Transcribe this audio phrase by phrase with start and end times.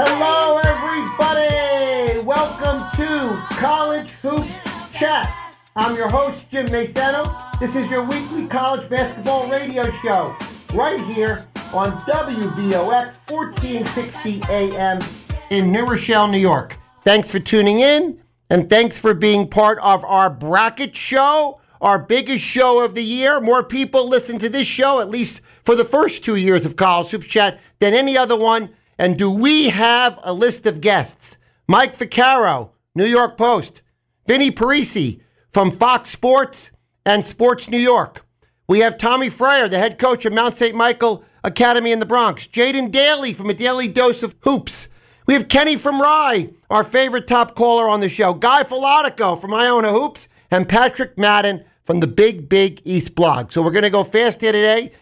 [0.00, 2.24] Hello, everybody.
[2.24, 4.48] Welcome to College Hoops
[4.96, 5.56] Chat.
[5.74, 7.58] I'm your host, Jim Masano.
[7.58, 10.36] This is your weekly college basketball radio show
[10.72, 15.00] right here on WVOX 1460 AM
[15.50, 16.78] in New Rochelle, New York.
[17.02, 22.44] Thanks for tuning in and thanks for being part of our bracket show, our biggest
[22.44, 23.40] show of the year.
[23.40, 27.10] More people listen to this show, at least for the first two years of College
[27.10, 28.68] Hoops Chat, than any other one.
[28.98, 31.38] And do we have a list of guests?
[31.68, 33.82] Mike Vaccaro, New York Post,
[34.26, 35.20] Vinny Parisi
[35.52, 36.72] from Fox Sports
[37.06, 38.26] and Sports New York.
[38.66, 40.74] We have Tommy Frayer, the head coach of Mount St.
[40.74, 42.46] Michael Academy in the Bronx.
[42.46, 44.88] Jaden Daly from A Daily Dose of Hoops.
[45.26, 48.34] We have Kenny from Rye, our favorite top caller on the show.
[48.34, 50.28] Guy Filatico from Iona Hoops.
[50.50, 53.52] And Patrick Madden from the Big Big East blog.
[53.52, 54.92] So we're going to go fast here today.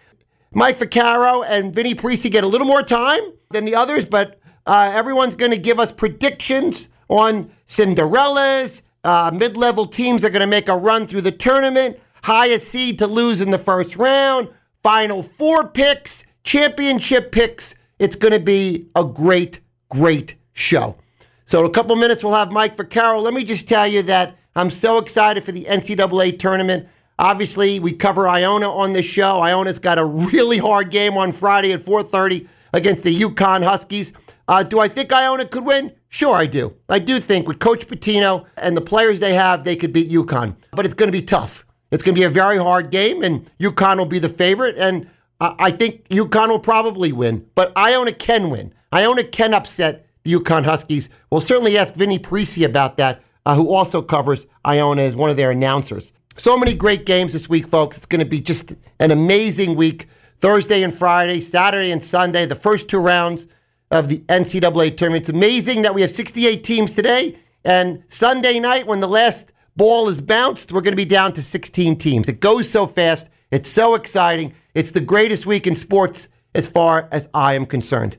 [0.52, 4.90] Mike Vaccaro and Vinny Parisi get a little more time than the others, but uh,
[4.92, 10.40] everyone's going to give us predictions on Cinderellas, uh, mid level teams that are going
[10.40, 14.48] to make a run through the tournament, highest seed to lose in the first round,
[14.82, 17.74] final four picks, championship picks.
[17.98, 20.96] It's going to be a great, great show.
[21.44, 23.22] So, in a couple minutes, we'll have Mike Vaccaro.
[23.22, 26.88] Let me just tell you that I'm so excited for the NCAA tournament.
[27.18, 29.38] Obviously, we cover Iona on this show.
[29.40, 34.12] Iona's got a really hard game on Friday at 4:30 against the UConn Huskies.
[34.48, 35.92] Uh, do I think Iona could win?
[36.08, 36.74] Sure, I do.
[36.88, 40.56] I do think with Coach Pitino and the players they have, they could beat UConn.
[40.72, 41.66] But it's going to be tough.
[41.90, 44.76] It's going to be a very hard game, and UConn will be the favorite.
[44.76, 45.08] And
[45.40, 47.46] I think UConn will probably win.
[47.54, 48.72] But Iona can win.
[48.92, 51.08] Iona can upset the UConn Huskies.
[51.30, 55.36] We'll certainly ask Vinny Parisi about that, uh, who also covers Iona as one of
[55.36, 56.12] their announcers.
[56.36, 57.96] So many great games this week, folks.
[57.96, 60.08] It's going to be just an amazing week.
[60.38, 63.46] Thursday and Friday, Saturday and Sunday, the first two rounds
[63.90, 65.22] of the NCAA tournament.
[65.22, 67.38] It's amazing that we have 68 teams today.
[67.64, 71.42] And Sunday night, when the last ball is bounced, we're going to be down to
[71.42, 72.28] 16 teams.
[72.28, 73.30] It goes so fast.
[73.50, 74.54] It's so exciting.
[74.74, 78.16] It's the greatest week in sports as far as I am concerned.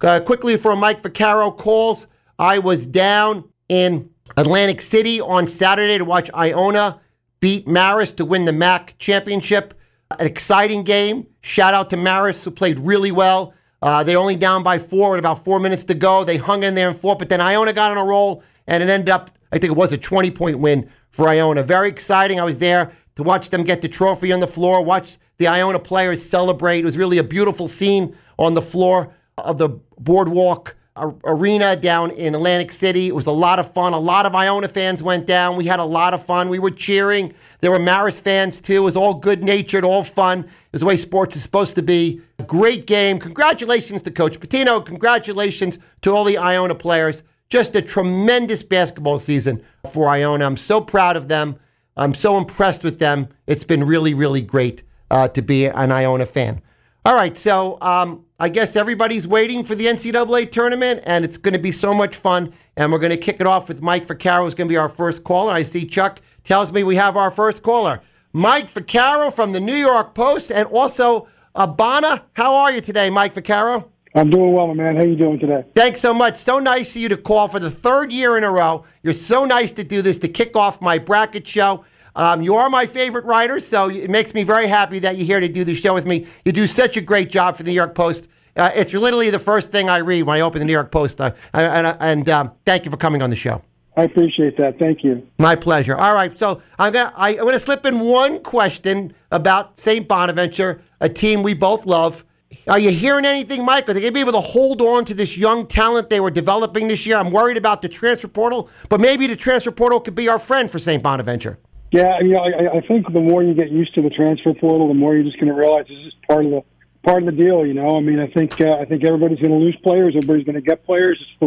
[0.00, 2.06] Uh, quickly, for Mike Vaccaro calls,
[2.38, 7.00] I was down in Atlantic City on Saturday to watch Iona
[7.40, 9.74] beat Marist to win the MAAC championship.
[10.10, 11.26] An exciting game.
[11.40, 13.54] Shout out to Marist, who played really well.
[13.82, 16.24] Uh, they only down by four with about four minutes to go.
[16.24, 18.88] They hung in there and fought, but then Iona got on a roll, and it
[18.88, 21.62] ended up, I think it was a 20 point win for Iona.
[21.62, 22.38] Very exciting.
[22.38, 25.78] I was there to watch them get the trophy on the floor, watch the Iona
[25.78, 26.80] players celebrate.
[26.80, 29.68] It was really a beautiful scene on the floor of the
[29.98, 30.75] boardwalk
[31.24, 33.08] arena down in Atlantic City.
[33.08, 33.92] It was a lot of fun.
[33.92, 35.56] A lot of Iona fans went down.
[35.56, 36.48] We had a lot of fun.
[36.48, 37.34] We were cheering.
[37.60, 38.74] There were Marist fans too.
[38.74, 40.40] It was all good natured, all fun.
[40.40, 42.20] It was the way sports is supposed to be.
[42.38, 43.18] A great game.
[43.18, 44.84] Congratulations to Coach Pitino.
[44.84, 47.22] Congratulations to all the Iona players.
[47.48, 50.44] Just a tremendous basketball season for Iona.
[50.44, 51.56] I'm so proud of them.
[51.96, 53.28] I'm so impressed with them.
[53.46, 56.60] It's been really, really great uh, to be an Iona fan.
[57.04, 61.54] All right, so um, I guess everybody's waiting for the NCAA tournament, and it's going
[61.54, 62.52] to be so much fun.
[62.76, 64.90] And we're going to kick it off with Mike Vaccaro, who's going to be our
[64.90, 65.54] first caller.
[65.54, 68.02] I see Chuck tells me we have our first caller.
[68.34, 71.22] Mike Vaccaro from the New York Post, and also
[71.54, 72.24] uh, Abana.
[72.34, 73.88] How are you today, Mike Vaccaro?
[74.14, 74.96] I'm doing well, my man.
[74.96, 75.64] How you doing today?
[75.74, 76.36] Thanks so much.
[76.36, 78.84] So nice of you to call for the third year in a row.
[79.02, 81.86] You're so nice to do this to kick off my bracket show.
[82.16, 85.38] Um, you are my favorite writer, so it makes me very happy that you're here
[85.38, 86.26] to do the show with me.
[86.46, 88.28] You do such a great job for the New York Post.
[88.56, 91.20] Uh, it's literally the first thing I read when I open the New York Post.
[91.20, 93.62] Uh, and and um, thank you for coming on the show.
[93.98, 94.78] I appreciate that.
[94.78, 95.26] Thank you.
[95.38, 95.94] My pleasure.
[95.94, 100.08] All right, so I'm gonna I, am gonna slip in one question about St.
[100.08, 102.24] Bonaventure, a team we both love.
[102.66, 103.88] Are you hearing anything, Mike?
[103.88, 106.30] Are they going to be able to hold on to this young talent they were
[106.30, 107.16] developing this year?
[107.16, 110.70] I'm worried about the transfer portal, but maybe the transfer portal could be our friend
[110.70, 111.02] for St.
[111.02, 111.58] Bonaventure.
[111.92, 114.88] Yeah, you know, I, I think the more you get used to the transfer portal,
[114.88, 116.62] the more you're just going to realize this is part of the
[117.04, 117.64] part of the deal.
[117.64, 120.44] You know, I mean, I think uh, I think everybody's going to lose players, everybody's
[120.44, 121.18] going to get players.
[121.20, 121.46] It's the,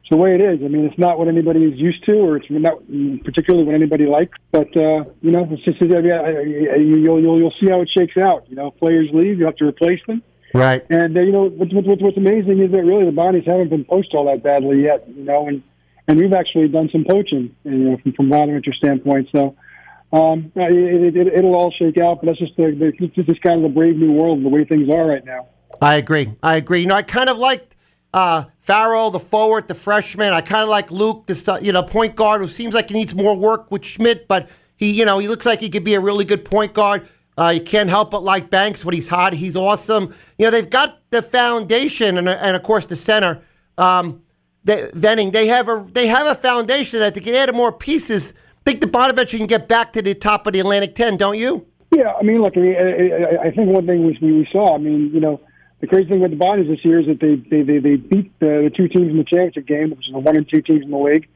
[0.00, 0.60] it's the way it is.
[0.64, 2.78] I mean, it's not what anybody is used to, or it's not
[3.24, 4.36] particularly what anybody likes.
[4.50, 8.16] But uh, you know, it's just I mean, you'll you'll you'll see how it shakes
[8.16, 8.46] out.
[8.48, 10.22] You know, players leave, you have to replace them.
[10.52, 10.84] Right.
[10.90, 13.84] And uh, you know, what, what, what's amazing is that really the Bonnies haven't been
[13.84, 15.08] poached all that badly yet.
[15.08, 15.62] You know, and
[16.08, 19.28] and we've actually done some poaching, you know, from from Bonaventure standpoint.
[19.34, 19.56] So
[20.12, 23.62] um, it, it, it'll all shake out, but that's just the, the just kind of
[23.62, 25.48] the brave new world, the way things are right now.
[25.80, 26.32] I agree.
[26.42, 26.80] I agree.
[26.80, 27.76] You know, I kind of liked
[28.14, 30.32] uh, Farell, the forward, the freshman.
[30.32, 33.14] I kind of like Luc, the you know point guard, who seems like he needs
[33.14, 36.00] more work with Schmidt, but he you know he looks like he could be a
[36.00, 37.08] really good point guard.
[37.38, 39.34] Uh, you can't help but like Banks when he's hot.
[39.34, 40.14] He's awesome.
[40.38, 43.42] You know they've got the foundation and and of course the center
[43.78, 44.22] um,
[44.64, 48.34] they, Venning, they have a they have a foundation that they can add more pieces.
[48.66, 51.38] I think the Bonaventure can get back to the top of the Atlantic 10, don't
[51.38, 51.64] you?
[51.94, 54.78] Yeah, I mean, look, I, mean, I, I think one thing we, we saw, I
[54.78, 55.40] mean, you know,
[55.80, 58.36] the crazy thing with the Bonnies this year is that they they they, they beat
[58.40, 60.82] the, the two teams in the championship game, which is the one and two teams
[60.82, 61.28] in the league,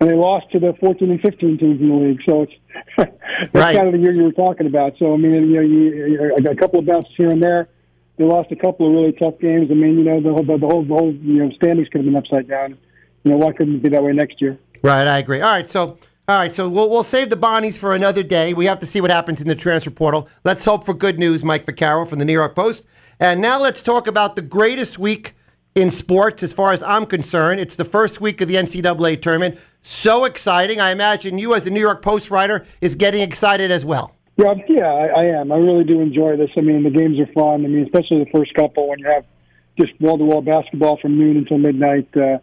[0.00, 2.20] and they lost to the 14 and 15 teams in the league.
[2.26, 2.52] So it's
[2.96, 3.10] that's
[3.54, 3.76] Right.
[3.76, 4.94] kind of the year you were talking about.
[4.98, 7.68] So I mean, you know, you, I got a couple of bounces here and there.
[8.16, 9.70] They lost a couple of really tough games.
[9.70, 12.06] I mean, you know, the whole the whole, the whole you know standings could have
[12.06, 12.76] been upside down.
[13.22, 14.58] You know, why couldn't it be that way next year?
[14.82, 15.40] Right, I agree.
[15.42, 15.98] All right, so
[16.32, 18.54] all right, so we'll we'll save the Bonnies for another day.
[18.54, 20.28] We have to see what happens in the transfer portal.
[20.44, 22.86] Let's hope for good news, Mike Vaccaro from the New York Post.
[23.20, 25.34] And now let's talk about the greatest week
[25.74, 27.60] in sports, as far as I'm concerned.
[27.60, 29.58] It's the first week of the NCAA tournament.
[29.82, 30.80] So exciting!
[30.80, 34.16] I imagine you, as a New York Post writer, is getting excited as well.
[34.38, 35.52] Yeah, yeah, I, I am.
[35.52, 36.48] I really do enjoy this.
[36.56, 37.66] I mean, the games are fun.
[37.66, 39.26] I mean, especially the first couple when you have
[39.78, 42.08] just wall to wall basketball from noon until midnight.
[42.16, 42.38] Uh,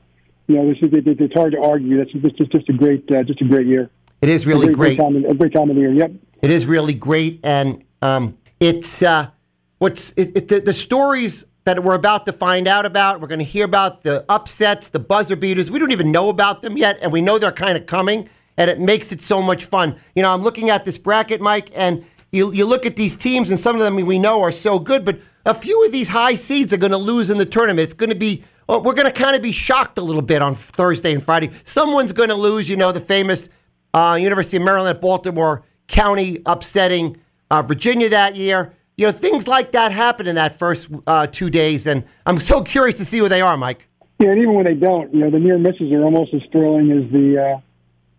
[0.50, 1.98] you know, this is it, it's hard to argue.
[1.98, 3.90] That's just just, just a great uh, just a great year.
[4.22, 4.98] It is really a great, great.
[4.98, 5.94] Great time, a great time of the year.
[5.94, 6.12] Yep.
[6.42, 9.30] It is really great, and um, it's uh,
[9.78, 13.22] what's it, it, the, the stories that we're about to find out about.
[13.22, 15.70] We're going to hear about the upsets, the buzzer beaters.
[15.70, 18.72] We don't even know about them yet, and we know they're kind of coming, and
[18.72, 19.96] it makes it so much fun.
[20.16, 23.52] You know, I'm looking at this bracket, Mike, and you you look at these teams,
[23.52, 26.34] and some of them we know are so good, but a few of these high
[26.34, 27.82] seeds are going to lose in the tournament.
[27.82, 30.44] It's going to be well, we're going to kind of be shocked a little bit
[30.44, 31.50] on Thursday and Friday.
[31.64, 32.70] Someone's going to lose.
[32.70, 33.50] You know, the famous
[33.96, 37.18] uh, University of Maryland at Baltimore County upsetting
[37.50, 38.74] uh, Virginia that year.
[38.96, 42.62] You know, things like that happen in that first uh, two days, and I'm so
[42.62, 43.88] curious to see where they are, Mike.
[44.20, 46.92] Yeah, and even when they don't, you know, the near misses are almost as thrilling
[46.92, 47.60] as the uh,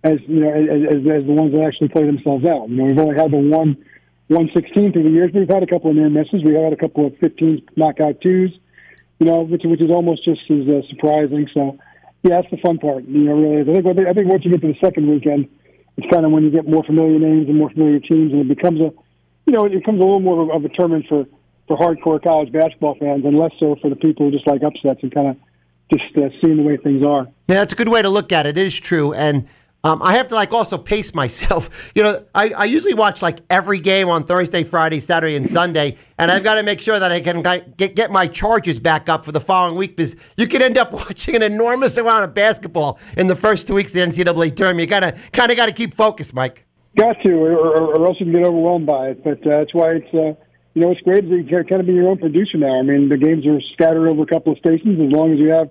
[0.02, 2.68] as you know as, as, as the ones that actually play themselves out.
[2.68, 3.76] You know, we've only had the one
[4.26, 6.42] one sixteen through the years, we've had a couple of near misses.
[6.42, 8.50] We've had a couple of 15 knockout twos.
[9.20, 11.48] You know, which which is almost just as uh, surprising.
[11.54, 11.78] So,
[12.24, 13.04] yeah, that's the fun part.
[13.04, 13.60] You know, really.
[13.60, 15.48] I think I think once you get to the second weekend,
[15.96, 18.48] it's kind of when you get more familiar names and more familiar teams, and it
[18.48, 18.90] becomes a
[19.46, 21.26] you know, it becomes a little more of a, of tournament for
[21.66, 25.00] for hardcore college basketball fans, and less so for the people who just like upsets
[25.02, 25.36] and kind of
[25.92, 27.26] just uh, seeing the way things are.
[27.48, 28.56] Yeah, that's a good way to look at it.
[28.56, 29.48] It is true, and
[29.82, 31.70] um, I have to like also pace myself.
[31.94, 35.96] You know, I, I usually watch like every game on Thursday, Friday, Saturday, and Sunday,
[36.18, 37.42] and I've got to make sure that I can
[37.76, 40.92] get get my charges back up for the following week because you could end up
[40.92, 44.80] watching an enormous amount of basketball in the first two weeks of the NCAA tournament.
[44.80, 46.64] You gotta kind of got to keep focused, Mike.
[46.96, 49.24] Got to, or, or, or else you can get overwhelmed by it.
[49.24, 50.40] But uh, that's why it's uh,
[50.74, 52.78] you know it's great can kind of be your own producer now.
[52.78, 55.00] I mean, the games are scattered over a couple of stations.
[55.00, 55.70] As long as you have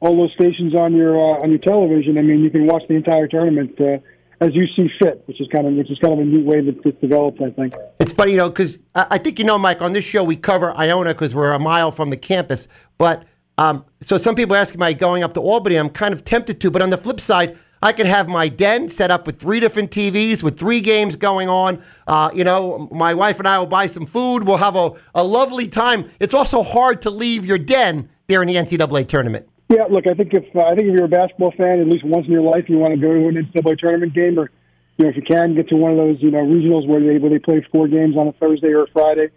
[0.00, 2.94] all those stations on your uh, on your television, I mean, you can watch the
[2.94, 3.98] entire tournament uh,
[4.40, 6.62] as you see fit, which is kind of which is kind of a new way
[6.62, 7.40] that it's developed.
[7.42, 7.74] I think.
[8.00, 9.82] It's funny, you know, because I, think you know, Mike.
[9.82, 12.66] On this show, we cover Iona because we're a mile from the campus.
[12.96, 13.24] But
[13.58, 16.24] um, so some people ask me, "Am I going up to Albany?" I'm kind of
[16.24, 19.38] tempted to, but on the flip side, I could have my den set up with
[19.38, 21.82] three different TVs with three games going on.
[22.06, 24.44] Uh, you know, my wife and I will buy some food.
[24.44, 26.10] We'll have a, a lovely time.
[26.18, 29.49] It's also hard to leave your den there in the NCAA tournament.
[29.70, 32.04] Yeah, look, I think if uh, I think if you're a basketball fan, at least
[32.04, 34.50] once in your life, you want to go to an NCAA tournament game, or
[34.96, 37.18] you know, if you can, get to one of those you know regionals where they
[37.18, 39.28] where they play four games on a Thursday or a Friday.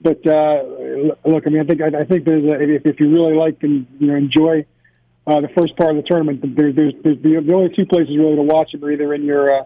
[0.00, 0.64] But uh,
[1.28, 3.62] look, I mean, I think I, I think there's a, if, if you really like
[3.62, 4.64] and you know enjoy
[5.26, 8.16] uh, the first part of the tournament, there, there's, there's the, the only two places
[8.16, 9.64] really to watch them are either in your uh,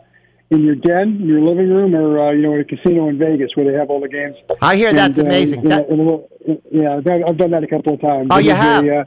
[0.51, 3.19] in your den, in your living room, or uh, you know, in a casino in
[3.19, 4.35] Vegas where they have all the games.
[4.61, 5.69] I hear that's And, uh, amazing.
[5.69, 6.27] That- and
[6.73, 8.29] yeah, I've done that a couple of times.
[8.33, 8.85] Oh, you have?
[8.85, 9.05] Uh,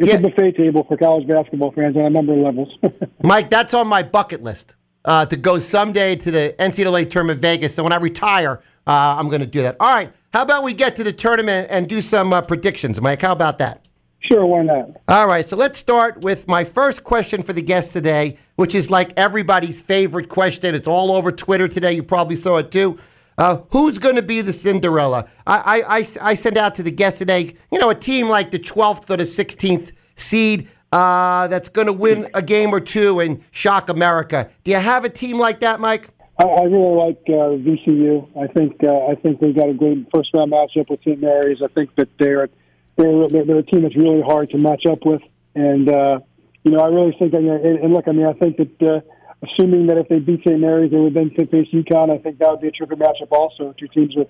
[0.00, 0.16] it's Yeah.
[0.16, 2.68] a buffet table for college basketball fans on a number of levels.
[3.22, 7.42] Mike, that's on my bucket list uh, to go someday to the NCAA tournament in
[7.42, 7.74] Vegas.
[7.74, 9.76] So when I retire, uh, I'm going to do that.
[9.78, 10.12] All right.
[10.32, 13.22] How about we get to the tournament and do some uh, predictions, Mike?
[13.22, 13.84] How about that?
[14.22, 14.90] sure, why not?
[15.08, 15.44] All right.
[15.46, 19.80] So let's start with my first question for the guest today, which is like everybody's
[19.82, 20.74] favorite question.
[20.74, 21.94] It's all over Twitter today.
[21.94, 22.98] You probably saw it too.
[23.40, 25.26] Uh, who's going to be the Cinderella?
[25.46, 28.50] I, I, I, I send out to the guest today, you know, a team like
[28.50, 33.18] the 12th or the 16th seed uh, that's going to win a game or two
[33.18, 34.50] and shock America.
[34.62, 36.10] Do you have a team like that, Mike?
[36.38, 38.28] I, I really like uh, VCU.
[38.36, 41.18] I think uh, I think they've got a great first round matchup with St.
[41.18, 41.62] Mary's.
[41.64, 42.50] I think that they're
[42.96, 45.22] they're they're, a team that's really hard to match up with,
[45.54, 46.20] and uh,
[46.64, 49.00] you know I really think and, and look, I mean, I think that uh,
[49.42, 50.60] assuming that if they beat St.
[50.60, 52.10] Mary's, they would then face UConn.
[52.10, 53.30] I think that would be a terrific matchup.
[53.30, 54.28] Also, two teams with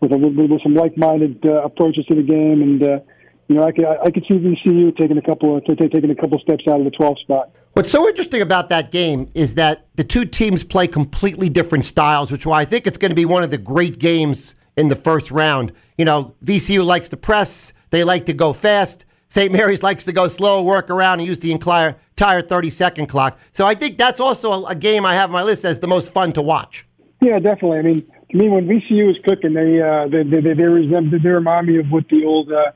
[0.00, 2.98] with, a, with, some like minded uh, approaches to the game, and uh,
[3.48, 6.38] you know I could I could see VCU taking a couple of taking a couple
[6.40, 7.50] steps out of the 12 spot.
[7.74, 12.30] What's so interesting about that game is that the two teams play completely different styles,
[12.30, 14.96] which why I think it's going to be one of the great games in the
[14.96, 15.72] first round.
[15.96, 19.06] You know, VCU likes to press, they like to go fast.
[19.32, 19.50] St.
[19.50, 23.38] Mary's likes to go slow, work around, and use the entire 30 second clock.
[23.54, 26.12] So I think that's also a, game I have on my list as the most
[26.12, 26.86] fun to watch.
[27.22, 27.78] Yeah, definitely.
[27.78, 31.18] I mean, to me, when VCU is cooking, they uh, they, they, they, they, resemble,
[31.18, 32.72] they remind me of what the old, uh,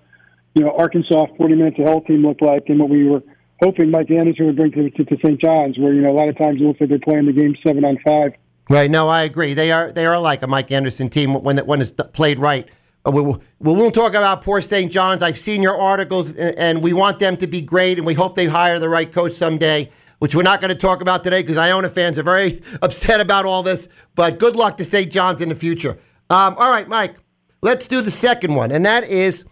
[0.54, 3.22] you know, Arkansas 40 minutes of hell team looked like and what we were
[3.60, 5.38] hoping Mike Anderson would bring to, to, to St.
[5.38, 7.54] John's, where, you know, a lot of times it looks like they're playing the game
[7.66, 8.32] seven on five.
[8.70, 8.90] Right.
[8.90, 9.52] No, I agree.
[9.52, 12.66] They are they are like a Mike Anderson team when when it's played right.
[13.06, 14.90] Uh, we, we won't talk about poor St.
[14.90, 15.22] John's.
[15.22, 18.46] I've seen your articles, and we want them to be great, and we hope they
[18.46, 21.88] hire the right coach someday, which we're not going to talk about today because Iona
[21.88, 23.88] fans are very upset about all this.
[24.14, 25.10] But good luck to St.
[25.10, 25.98] John's in the future.
[26.30, 27.16] Um, all right, Mike,
[27.62, 29.44] let's do the second one, and that is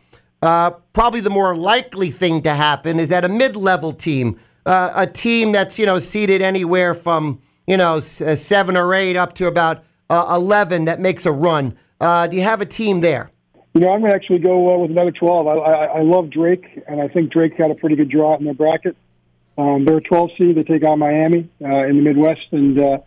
[0.42, 5.06] uh, probably the more likely thing to happen is that a mid-level team, uh, a
[5.06, 8.00] team that's you know seated anywhere from you know uh,
[8.34, 11.76] seven or eight up to about uh, eleven that makes a run.
[12.00, 13.30] Uh, do you have a team there?
[13.74, 15.48] You know, I'm going to actually go uh, with another 12.
[15.48, 18.44] I, I, I love Drake, and I think Drake got a pretty good draw in
[18.44, 18.96] their bracket.
[19.58, 20.56] Um, they're a 12 seed.
[20.56, 22.98] They take on Miami uh, in the Midwest, and uh,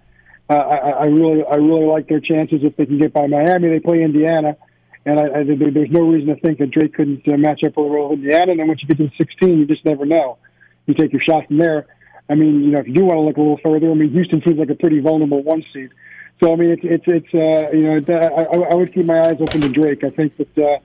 [0.50, 3.70] I, I really, I really like their chances if they can get by Miami.
[3.70, 4.58] They play Indiana,
[5.06, 8.12] and I, I, there's no reason to think that Drake couldn't uh, match up with
[8.12, 8.52] Indiana.
[8.52, 10.38] And then once you get to 16, you just never know.
[10.86, 11.88] You take your shot from there.
[12.30, 14.12] I mean, you know, if you do want to look a little further, I mean,
[14.12, 15.92] Houston seems like a pretty vulnerable one seed.
[16.40, 19.38] So I mean, it's it's it's uh, you know I, I would keep my eyes
[19.40, 20.04] open to Drake.
[20.04, 20.80] I think that uh,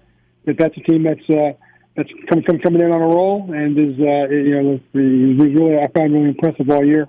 [0.46, 1.52] that that's a team that's uh,
[1.94, 5.88] that's coming come, coming in on a roll and is uh, you know really I
[5.88, 7.06] found really impressive all year.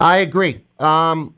[0.00, 0.64] I agree.
[0.78, 1.34] Um,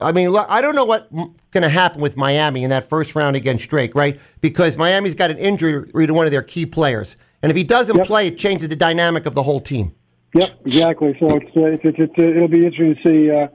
[0.00, 3.36] I mean, I don't know what's going to happen with Miami in that first round
[3.36, 4.18] against Drake, right?
[4.40, 7.96] Because Miami's got an injury to one of their key players, and if he doesn't
[7.96, 8.06] yep.
[8.06, 9.94] play, it changes the dynamic of the whole team.
[10.34, 11.16] Yep, exactly.
[11.20, 13.30] So it's, uh, it's, it's, it's it'll be interesting to see.
[13.30, 13.46] Uh,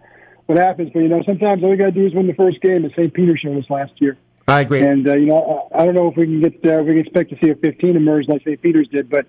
[0.49, 0.89] what happens.
[0.91, 2.83] But you know, sometimes all you got to do is win the first game.
[2.83, 3.13] As St.
[3.13, 4.17] Peter showed us last year.
[4.47, 4.81] I agree.
[4.81, 6.97] And uh, you know, I, I don't know if we can get uh, we can
[6.97, 8.59] expect to see a 15 emerge like St.
[8.59, 9.27] Peter's did, but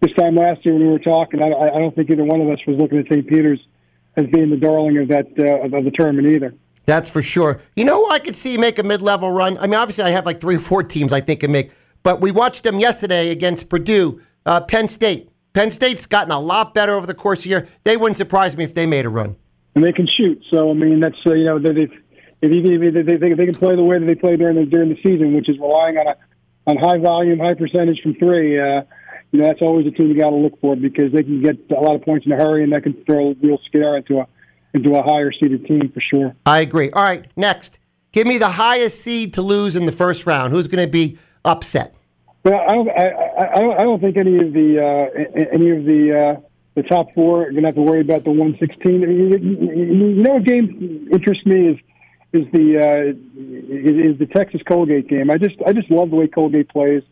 [0.00, 2.48] this time last year when we were talking, I, I don't think either one of
[2.50, 3.26] us was looking at St.
[3.26, 3.58] Peter's
[4.16, 6.54] as being the darling of that uh, of the tournament either.
[6.84, 7.62] That's for sure.
[7.74, 9.56] You know, I could see make a mid-level run.
[9.58, 11.70] I mean, obviously, I have like three or four teams I think can make,
[12.02, 15.30] but we watched them yesterday against Purdue, uh, Penn State.
[15.54, 17.68] Penn State's gotten a lot better over the course of the year.
[17.84, 19.36] They wouldn't surprise me if they made a run
[19.78, 20.42] and they can shoot.
[20.50, 21.90] So I mean, that's uh, you know they if
[22.42, 24.88] if, if, they, they, they can play the way that they play during the during
[24.88, 26.16] the season, which is relying on a
[26.66, 28.58] on high volume, high percentage from three.
[28.58, 28.82] Uh,
[29.30, 31.56] you know, that's always a team you got to look for because they can get
[31.70, 34.18] a lot of points in a hurry, and that can throw a real scare into
[34.18, 34.26] a
[34.74, 36.34] into a higher seeded team for sure.
[36.44, 36.90] I agree.
[36.90, 37.78] All right, next,
[38.10, 40.52] give me the highest seed to lose in the first round.
[40.52, 41.94] Who's going to be upset?
[42.42, 42.88] Well, I don't.
[42.88, 43.04] I,
[43.54, 43.80] I, don't.
[43.80, 46.40] I don't think any of the uh, any of the uh,
[46.78, 49.02] the top four are going to have to worry about the 116.
[49.02, 51.78] You know, what game interests me is
[52.30, 55.30] is the uh, is the Texas Colgate game.
[55.30, 57.02] I just I just love the way Colgate plays.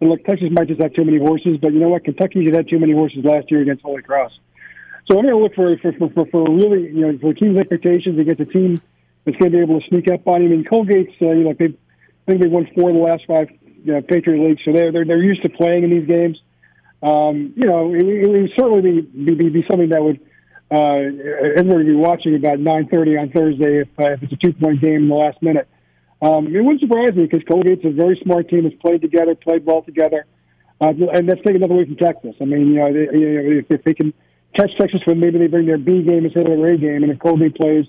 [0.00, 2.04] And look, Texas might just have too many horses, but you know what?
[2.04, 4.32] Kentucky had too many horses last year against Holy Cross.
[5.08, 7.58] So I'm going to look for for, for, for, for really you know for team's
[7.58, 8.82] expectations against a team
[9.24, 10.50] that's going to be able to sneak up on him.
[10.50, 13.50] And Colgate's uh, you know they I think they won four of the last five
[13.84, 16.40] you know, Patriot leagues, so they're they're they're used to playing in these games
[17.02, 20.20] um, you know, it, it would certainly be, be, be something that would
[20.72, 21.04] uh,
[21.58, 25.02] everybody would be watching about 9:30 on Thursday if, uh, if it's a two-point game
[25.02, 25.68] in the last minute.
[26.22, 29.66] Um, it wouldn't surprise me because Colgate's a very smart team that's played together, played
[29.66, 30.24] well together,
[30.80, 32.36] uh, and that's taking another away from Texas.
[32.40, 34.14] I mean, you know, they, you know if, if they can
[34.56, 37.10] catch Texas when maybe they bring their B game instead of their A game, and
[37.12, 37.84] if Colgate plays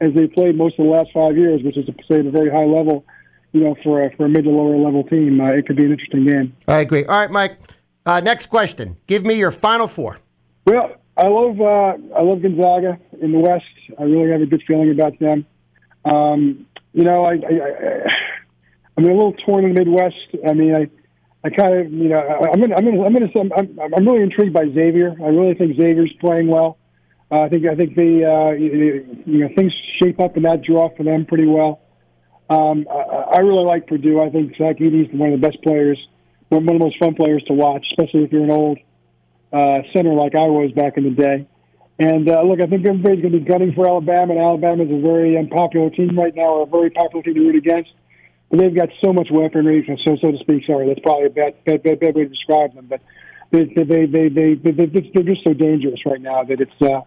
[0.00, 2.30] as they played most of the last five years, which is to say at a
[2.30, 3.04] very high level,
[3.52, 5.84] you know, for a, for a mid to lower level team, uh, it could be
[5.84, 6.54] an interesting game.
[6.68, 7.04] I agree.
[7.06, 7.56] All right, Mike.
[8.06, 8.96] Uh, next question.
[9.08, 10.18] Give me your final four.
[10.64, 13.64] Well, I love uh, I love Gonzaga in the West.
[13.98, 15.44] I really have a good feeling about them.
[16.04, 18.10] Um, you know, I, I, I
[18.96, 20.14] I'm a little torn in the Midwest.
[20.48, 20.88] I mean, I
[21.44, 25.16] I kind of you know I'm in, I'm I'm, I'm I'm really intrigued by Xavier.
[25.20, 26.78] I really think Xavier's playing well.
[27.30, 30.90] Uh, I think I think the uh, you know things shape up in that draw
[30.96, 31.80] for them pretty well.
[32.48, 34.20] Um, I, I really like Purdue.
[34.20, 35.98] I think Zach Edey's one of the best players
[36.48, 38.78] one of the most fun players to watch, especially if you're an old
[39.52, 41.46] uh, center like I was back in the day.
[41.98, 44.90] And uh, look, I think everybody's going to be gunning for Alabama, and Alabama is
[44.92, 47.90] a very unpopular team right now, or a very popular team to root against.
[48.50, 50.64] But they've got so much weaponry, so so to speak.
[50.66, 52.86] Sorry, that's probably a bad bad, bad, bad way to describe them.
[52.86, 53.00] But
[53.50, 56.82] they they they they, they, they, they they're just so dangerous right now that it's
[56.82, 57.00] uh,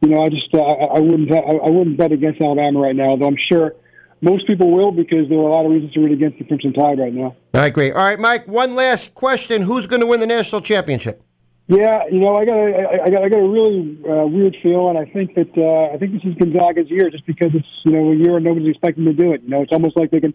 [0.00, 3.14] you know I just uh, I wouldn't I wouldn't bet against Alabama right now.
[3.16, 3.74] Though I'm sure
[4.20, 6.72] most people will because there are a lot of reasons to root against the Crimson
[6.72, 7.36] Tide right now.
[7.54, 7.90] I agree.
[7.90, 8.46] All right, Mike.
[8.46, 11.22] One last question: Who's going to win the national championship?
[11.68, 14.96] Yeah, you know, I got a, I got, I got a really uh, weird feeling.
[14.96, 18.10] I think that uh, I think this is Gonzaga's year, just because it's you know
[18.10, 19.42] a year and nobody's expecting to do it.
[19.42, 20.34] You know, it's almost like they can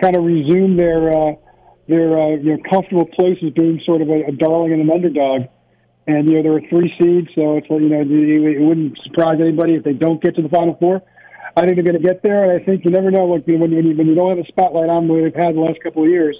[0.00, 1.34] kind of resume their uh,
[1.88, 4.90] their uh, you know comfortable place as being sort of a, a darling and an
[4.90, 5.48] underdog.
[6.06, 9.74] and you know they're a three seed, so it's you know it wouldn't surprise anybody
[9.74, 11.02] if they don't get to the Final Four.
[11.56, 13.24] I think they're going to get there, and I think you never know.
[13.24, 15.60] Like when when you, when you don't have a spotlight on what they've had the
[15.60, 16.36] last couple of years,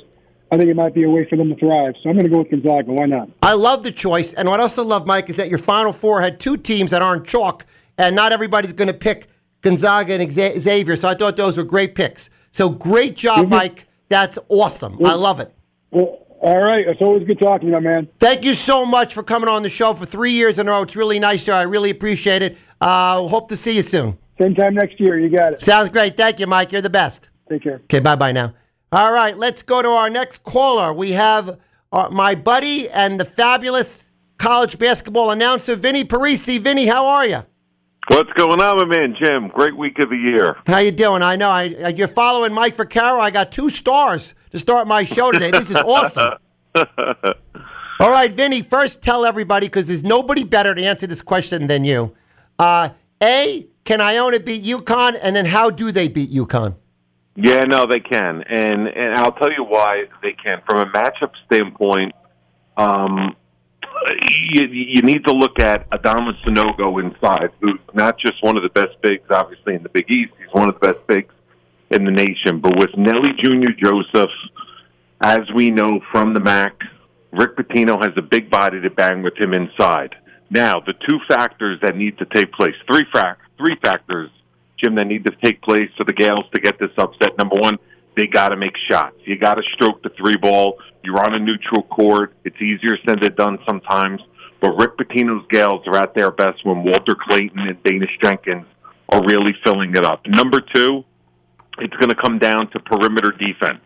[0.50, 1.94] I think it might be a way for them to thrive.
[2.02, 2.92] So I'm going to go with Gonzaga.
[2.92, 3.30] Why not?
[3.42, 6.20] I love the choice, and what I also love, Mike, is that your Final Four
[6.20, 9.28] had two teams that aren't chalk, and not everybody's going to pick
[9.62, 10.96] Gonzaga and Xavier.
[10.96, 12.30] So I thought those were great picks.
[12.52, 13.50] So great job, mm-hmm.
[13.50, 13.86] Mike.
[14.08, 14.94] That's awesome.
[14.94, 15.06] Mm-hmm.
[15.06, 15.52] I love it.
[15.90, 16.86] Well, all right.
[16.86, 18.08] It's always good talking to you, my man.
[18.20, 20.82] Thank you so much for coming on the show for three years in a row.
[20.82, 21.54] It's really nice, Joe.
[21.54, 22.56] I really appreciate it.
[22.80, 24.16] Uh, hope to see you soon.
[24.40, 25.18] Same time next year.
[25.18, 25.60] You got it.
[25.60, 26.16] Sounds great.
[26.16, 26.72] Thank you, Mike.
[26.72, 27.30] You're the best.
[27.48, 27.80] Take care.
[27.84, 28.54] Okay, bye bye now.
[28.90, 30.92] All right, let's go to our next caller.
[30.92, 31.58] We have
[31.92, 34.04] uh, my buddy and the fabulous
[34.38, 36.58] college basketball announcer, Vinny Parisi.
[36.58, 37.42] Vinny, how are you?
[38.10, 39.48] What's going on, my man, Jim?
[39.48, 40.56] Great week of the year.
[40.66, 41.22] How you doing?
[41.22, 43.20] I know I, you're following Mike Vaccaro.
[43.20, 45.50] I got two stars to start my show today.
[45.50, 46.32] This is awesome.
[48.00, 48.62] All right, Vinny.
[48.62, 52.14] First, tell everybody because there's nobody better to answer this question than you.
[52.58, 52.90] Uh,
[53.22, 55.18] a, can Iona beat UConn?
[55.20, 56.74] And then how do they beat UConn?
[57.36, 60.60] Yeah, no, they can, and and I'll tell you why they can.
[60.68, 62.12] From a matchup standpoint,
[62.76, 63.34] um,
[64.52, 68.68] you, you need to look at Adama Sanogo inside, who's not just one of the
[68.68, 70.32] best bigs, obviously in the Big East.
[70.38, 71.32] He's one of the best bigs
[71.90, 72.60] in the nation.
[72.60, 74.34] But with Nelly Junior Joseph,
[75.22, 76.72] as we know from the MAAC,
[77.32, 80.14] Rick Pitino has a big body to bang with him inside.
[80.50, 84.30] Now, the two factors that need to take place, three, fa- three factors,
[84.82, 87.36] Jim, that need to take place for the Gales to get this upset.
[87.36, 87.78] Number one,
[88.16, 89.16] they got to make shots.
[89.24, 90.78] You got to stroke the three ball.
[91.04, 92.34] You're on a neutral court.
[92.44, 94.20] It's easier said than done sometimes.
[94.60, 98.66] But Rick Pitino's Gales are at their best when Walter Clayton and Daniss Jenkins
[99.08, 100.26] are really filling it up.
[100.26, 101.04] Number two,
[101.78, 103.84] it's going to come down to perimeter defense.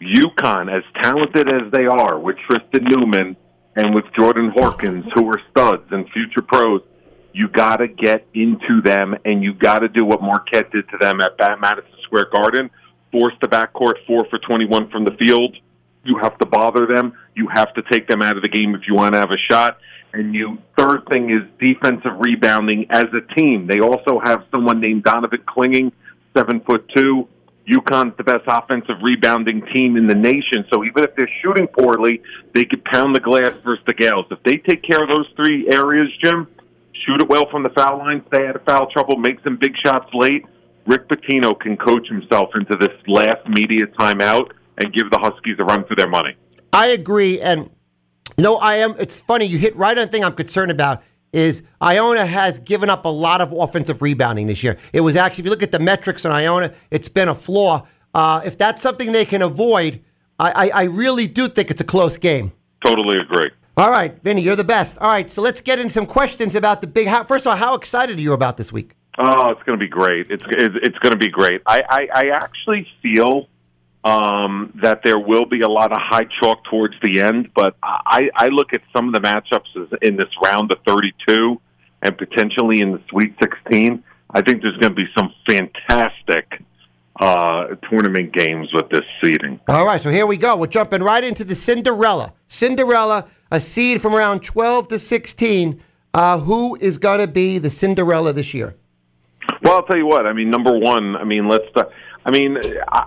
[0.00, 3.36] UConn, as talented as they are, with Tristen Newton
[3.76, 6.80] and with Jordan Hawkins, who are studs and future pros,
[7.36, 10.96] you got to get into them and you got to do what Marquette did to
[10.96, 12.70] them at Madison Square Garden.
[13.12, 15.54] Force the backcourt four for 21 from the field.
[16.02, 17.12] You have to bother them.
[17.34, 19.52] You have to take them out of the game if you want to have a
[19.52, 19.76] shot.
[20.14, 23.66] And you third thing is defensive rebounding as a team.
[23.66, 25.92] They also have someone named Donovan Clingan,
[26.34, 27.28] seven foot two,
[27.68, 30.64] UConn's the best offensive rebounding team in the nation.
[30.72, 32.22] So even if they're shooting poorly,
[32.54, 34.24] they could pound the glass versus the Gales.
[34.30, 36.46] If they take care of those three areas, Jim,
[37.04, 39.72] shoot it well from the foul line, stay out of foul trouble, make some big
[39.84, 40.44] shots late,
[40.86, 45.64] Rick Pitino can coach himself into this last media timeout and give the Huskies a
[45.64, 46.36] run for their money.
[46.72, 47.40] I agree.
[47.40, 47.70] And,
[48.36, 51.02] you know, I am, it's funny, you hit right on the thing I'm concerned about
[51.32, 54.78] is Iona has given up a lot of offensive rebounding this year.
[54.92, 57.86] It was actually, if you look at the metrics on Iona, it's been a flaw.
[58.14, 60.02] Uh, if that's something they can avoid,
[60.38, 62.52] I, I, I, really do think it's a close game.
[62.84, 63.50] Totally agree.
[63.78, 64.96] All right, Vinny, you're the best.
[64.98, 67.08] All right, so let's get in some questions about the big.
[67.08, 68.96] How, first of all, how excited are you about this week?
[69.18, 70.28] Oh, it's going to be great.
[70.30, 71.60] It's it's, going to be great.
[71.66, 73.48] I, I, I actually feel
[74.02, 77.50] um, that there will be a lot of high chalk towards the end.
[77.54, 81.60] But I, I look at some of the matchups in this round of 32
[82.00, 84.02] and potentially in the Sweet 16.
[84.30, 86.62] I think there's going to be some fantastic
[87.20, 89.60] uh, tournament games with this seeding.
[89.68, 90.56] All right, so here we go.
[90.56, 92.32] We're jumping right into the Cinderella.
[92.48, 95.82] Cinderella, a seed from around 12 to 16.
[96.14, 98.74] Uh, who is going to be the Cinderella this year?
[99.62, 100.26] Well, I'll tell you what.
[100.26, 101.16] I mean, number one.
[101.16, 101.68] I mean, let's.
[101.70, 101.90] Start.
[102.24, 102.58] I mean,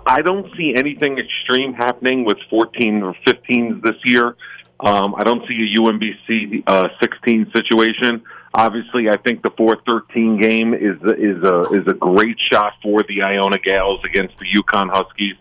[0.06, 4.34] I don't see anything extreme happening with 14 or 15s this year.
[4.80, 8.22] Um, I don't see a UMBC uh, 16 situation.
[8.52, 13.22] Obviously, I think the 4-13 game is is a is a great shot for the
[13.22, 15.36] Iona Gales against the UConn Huskies.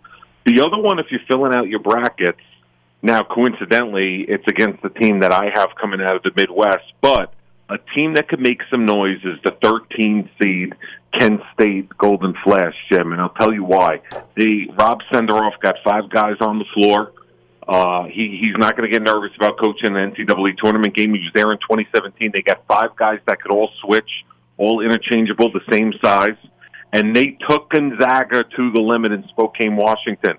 [0.45, 2.41] The other one, if you're filling out your brackets,
[3.01, 7.33] now coincidentally, it's against the team that I have coming out of the Midwest, but
[7.69, 10.73] a team that could make some noise is the 13 seed
[11.17, 14.01] Kent State Golden Flash, Jim, and I'll tell you why.
[14.35, 17.11] The Rob Senderoff got five guys on the floor.
[17.69, 21.13] Uh, he he's not going to get nervous about coaching the NCAA tournament game.
[21.13, 22.31] He was there in 2017.
[22.33, 24.09] They got five guys that could all switch,
[24.57, 26.37] all interchangeable, the same size,
[26.93, 30.33] and they took Gonzaga to the limit in Spokane, Washington.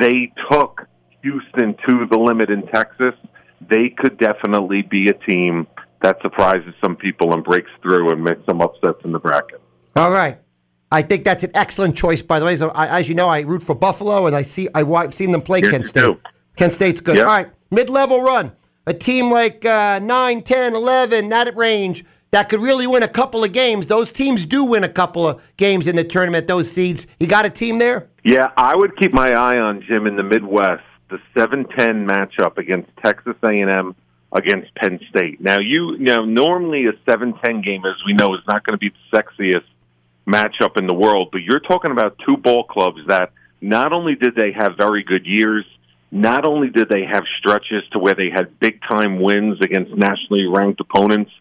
[0.00, 0.86] They took
[1.22, 3.14] Houston to the limit in Texas.
[3.68, 5.66] They could definitely be a team
[6.02, 9.60] that surprises some people and breaks through and makes some upsets in the bracket.
[9.94, 10.38] All right.
[10.90, 12.56] I think that's an excellent choice, by the way.
[12.56, 15.32] So, I, as you know, I root for Buffalo, and I see I, have seen
[15.32, 16.16] them play yes, Kent State.
[16.56, 17.16] Kent State's good.
[17.16, 17.26] Yep.
[17.26, 18.52] All right, mid-level run.
[18.86, 23.44] A team like uh, 9, 10, 11, that range, that could really win a couple
[23.44, 23.86] of games.
[23.86, 27.06] Those teams do win a couple of games in the tournament, those seeds.
[27.20, 28.08] You got a team there?
[28.24, 30.82] Yeah, I would keep my eye on, Jim, in the Midwest.
[31.10, 33.94] The 7-10 matchup against Texas A&M
[34.32, 35.40] against Penn State.
[35.40, 38.78] Now, you, you know, normally a 7-10 game, as we know, is not going to
[38.78, 39.64] be the sexiest
[40.26, 44.34] matchup in the world, but you're talking about two ball clubs that not only did
[44.34, 45.64] they have very good years,
[46.12, 50.46] not only did they have stretches to where they had big time wins against nationally
[50.46, 51.32] ranked opponents,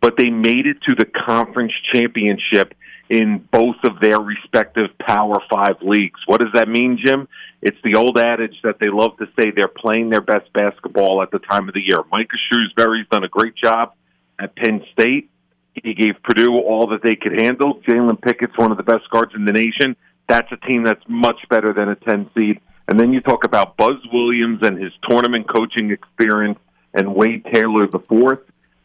[0.00, 2.72] but they made it to the conference championship
[3.10, 6.20] in both of their respective Power Five leagues.
[6.26, 7.26] What does that mean, Jim?
[7.60, 11.32] It's the old adage that they love to say they're playing their best basketball at
[11.32, 11.98] the time of the year.
[12.12, 13.94] Micah Shrewsberry's done a great job
[14.38, 15.28] at Penn State.
[15.74, 17.80] He gave Purdue all that they could handle.
[17.80, 19.96] Jalen Pickett's one of the best guards in the nation.
[20.28, 22.60] That's a team that's much better than a 10 seed.
[22.90, 26.58] And then you talk about Buzz Williams and his tournament coaching experience
[26.92, 28.40] and Wade Taylor the fourth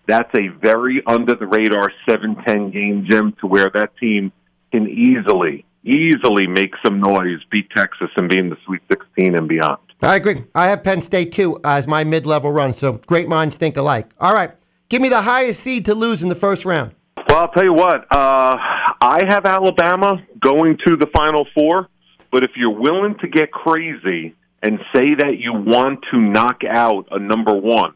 [0.08, 4.32] that's a very under the radar 7-10 game, Jim, to where that team
[4.72, 9.48] can easily, easily make some noise, beat Texas, and be in the Sweet 16 and
[9.48, 9.80] beyond.
[10.02, 10.44] I agree.
[10.54, 12.74] I have Penn State too as my mid-level run.
[12.74, 14.10] So great minds think alike.
[14.20, 14.52] All right,
[14.90, 16.94] give me the highest seed to lose in the first round.
[17.30, 18.06] Well, I'll tell you what.
[18.12, 18.58] Uh,
[19.02, 21.88] I have Alabama going to the Final Four,
[22.36, 27.08] but if you're willing to get crazy and say that you want to knock out
[27.10, 27.94] a number one,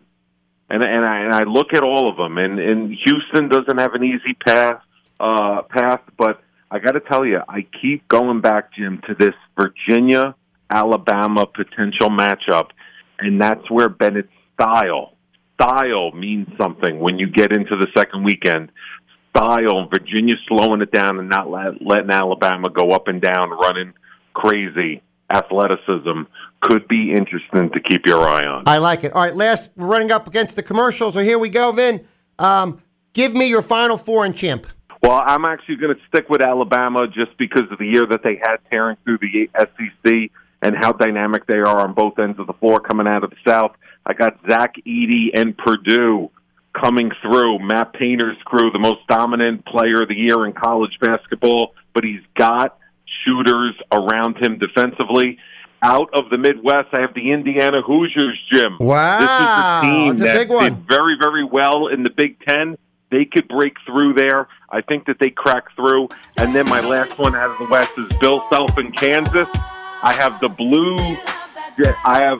[0.69, 3.95] and and I, and I look at all of them, and and Houston doesn't have
[3.95, 4.82] an easy path
[5.19, 9.36] uh, path, but I got to tell you, I keep going back, Jim, to this
[9.60, 10.36] Virginia
[10.69, 12.69] Alabama potential matchup,
[13.19, 15.17] and that's where Bennett's style
[15.62, 18.71] style means something when you get into the second weekend.
[19.36, 23.91] Style, Virginia slowing it down and not let, letting Alabama go up and down, running
[24.39, 26.21] crazy athleticism
[26.62, 28.63] could be interesting to keep your eye on.
[28.67, 29.13] I like it.
[29.13, 32.06] All right, last, we're running up against the commercials, so here we go, Vin.
[32.39, 32.82] Um,
[33.13, 34.65] give me your final four and champ.
[35.04, 38.39] Well, I'm actually going to stick with Alabama just because of the year that they
[38.41, 42.54] had tearing through the SEC and how dynamic they are on both ends of the
[42.54, 43.71] floor coming out of the South.
[44.06, 46.32] I got Zach Edey and Purdue
[46.73, 47.60] coming through.
[47.60, 52.21] Matt Painter's crew, the most dominant player of the year in college basketball, but he's
[52.36, 52.79] got
[53.26, 55.38] shooters around him defensively.
[55.82, 58.78] Out of the Midwest, I have the Indiana Hoosiers, Jim.
[58.80, 59.20] Wow.
[59.20, 60.74] This is a team That's a that one.
[60.76, 62.78] did very, very well in the Big Ten.
[63.12, 64.48] They could break through there.
[64.70, 66.10] I think that they crack through.
[66.38, 69.48] And then my last one out of the West is Bill Self in Kansas.
[70.04, 70.98] I have the Blue.
[72.04, 72.40] I have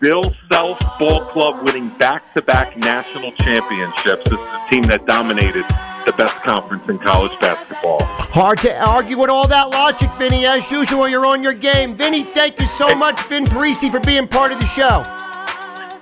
[0.00, 4.22] Bill Self Ball Club winning back to back national championships.
[4.28, 5.64] This is a team that dominated
[6.06, 8.02] the best conference in college basketball.
[8.02, 10.46] Hard to argue with all that logic, Vinny.
[10.46, 11.96] As usual, you're on your game.
[11.96, 15.04] Vinny, thank you so much, Vin Parisi, for being part of the show.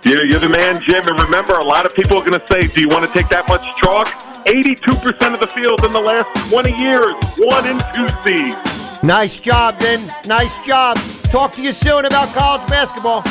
[0.04, 1.06] You're, you're the man, Jim.
[1.06, 3.28] And remember, a lot of people are going to say, Do you want to take
[3.28, 4.08] that much chalk?
[4.46, 9.02] 82% of the field in the last 20 years, one and two seeds.
[9.02, 10.12] Nice job, Vin.
[10.26, 10.96] Nice job.
[11.30, 13.22] Talk to you soon about college basketball.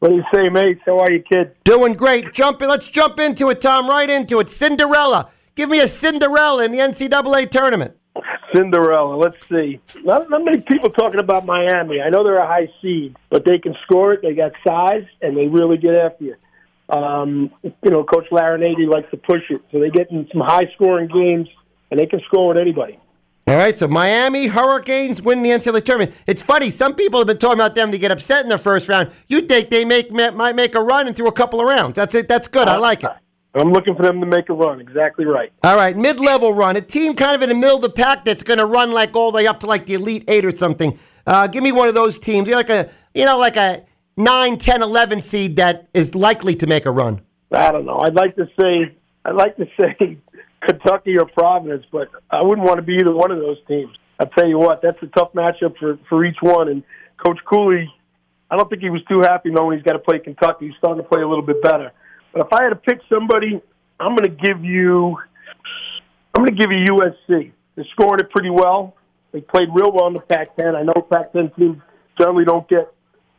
[0.00, 0.78] What do you say, mate?
[0.84, 1.52] How are you, kid?
[1.64, 2.32] Doing great.
[2.32, 2.68] Jump in.
[2.68, 3.88] Let's jump into it, Tom.
[3.88, 4.50] Right into it.
[4.50, 5.30] Cinderella.
[5.56, 7.96] Give me a Cinderella in the NCAA tournament.
[8.54, 9.16] Cinderella.
[9.16, 9.80] Let's see.
[10.04, 12.00] Not, not many people talking about Miami.
[12.00, 14.20] I know they're a high seed, but they can score it.
[14.22, 16.34] They got size, and they really get after you.
[16.88, 21.08] Um, you know, Coach Larranaga likes to push it, so they get in some high-scoring
[21.08, 21.48] games,
[21.90, 22.98] and they can score with anybody.
[23.48, 26.14] All right, so Miami Hurricanes win the NCAA tournament.
[26.26, 28.88] It's funny, some people have been talking about them to get upset in the first
[28.88, 29.10] round.
[29.28, 31.96] You think they make might make a run and through a couple of rounds?
[31.96, 32.28] That's it.
[32.28, 32.68] That's good.
[32.68, 33.10] I like it.
[33.56, 34.80] I'm looking for them to make a run.
[34.80, 35.50] Exactly right.
[35.62, 36.76] All right, mid-level run.
[36.76, 39.16] A team kind of in the middle of the pack that's going to run like
[39.16, 40.98] all the way up to like the Elite Eight or something.
[41.26, 42.48] Uh, give me one of those teams.
[42.48, 43.84] You're like a you know like a
[44.16, 47.20] 9, 10, 11 seed that is likely to make a run.
[47.52, 48.00] I don't know.
[48.00, 50.18] I'd like to say I'd like to say
[50.60, 53.96] Kentucky or Providence, but I wouldn't want to be either one of those teams.
[54.18, 56.68] I'll tell you what, that's a tough matchup for for each one.
[56.68, 56.82] And
[57.24, 57.92] Coach Cooley,
[58.50, 60.68] I don't think he was too happy knowing he's got to play Kentucky.
[60.68, 61.92] He's starting to play a little bit better.
[62.36, 63.62] But if I had to pick somebody,
[63.98, 65.16] I'm going to give you
[66.34, 67.50] I'm going to give you USC.
[67.74, 68.94] They're scoring it pretty well.
[69.32, 70.74] They played real well in the Pac-10.
[70.74, 71.80] I know Pac-10 teams
[72.18, 72.92] generally don't get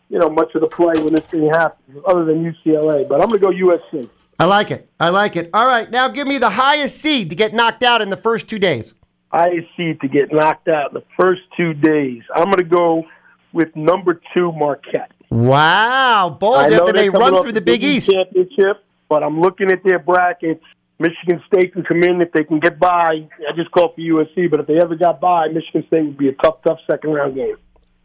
[0.10, 3.08] you know much of the play when this thing happens, other than UCLA.
[3.08, 4.10] But I'm going to go USC.
[4.40, 4.90] I like it.
[5.00, 5.52] I like it.
[5.54, 8.48] All right, now give me the highest seed to get knocked out in the first
[8.48, 8.96] two days.
[9.32, 12.24] highest seed to get knocked out in the first two days.
[12.34, 13.04] I'm going to go
[13.54, 15.12] with number two Marquette.
[15.30, 18.10] Wow, bold after they run through the Big East.
[18.10, 20.64] championship, But I'm looking at their brackets.
[21.00, 23.28] Michigan State can come in if they can get by.
[23.48, 26.30] I just called for USC, but if they ever got by, Michigan State would be
[26.30, 27.56] a tough, tough second round game.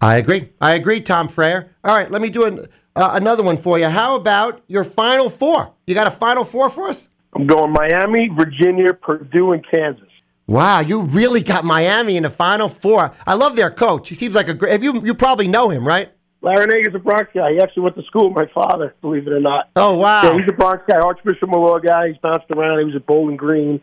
[0.01, 0.51] I agree.
[0.61, 1.69] I agree, Tom Frayer.
[1.85, 3.89] All right, let me do an, uh, another one for you.
[3.89, 5.73] How about your Final Four?
[5.87, 7.09] You got a Final Four for us?
[7.35, 10.09] I'm going Miami, Virginia, Purdue, and Kansas.
[10.47, 13.15] Wow, you really got Miami in the Final Four.
[13.27, 14.09] I love their coach.
[14.09, 14.83] He seems like a great.
[14.83, 16.11] You you probably know him, right?
[16.43, 17.53] Larranaga a Bronx guy.
[17.53, 19.71] He actually went to school with my father, believe it or not.
[19.77, 20.23] Oh wow.
[20.25, 22.09] Yeah, he's a Bronx guy, Archbishop Molloy guy.
[22.09, 22.81] He's bounced around.
[22.81, 23.81] He was at Bowling Green.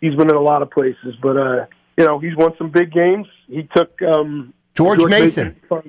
[0.00, 1.66] He's been in a lot of places, but uh,
[1.96, 3.26] you know, he's won some big games.
[3.48, 5.56] He took um, George Mason.
[5.70, 5.82] a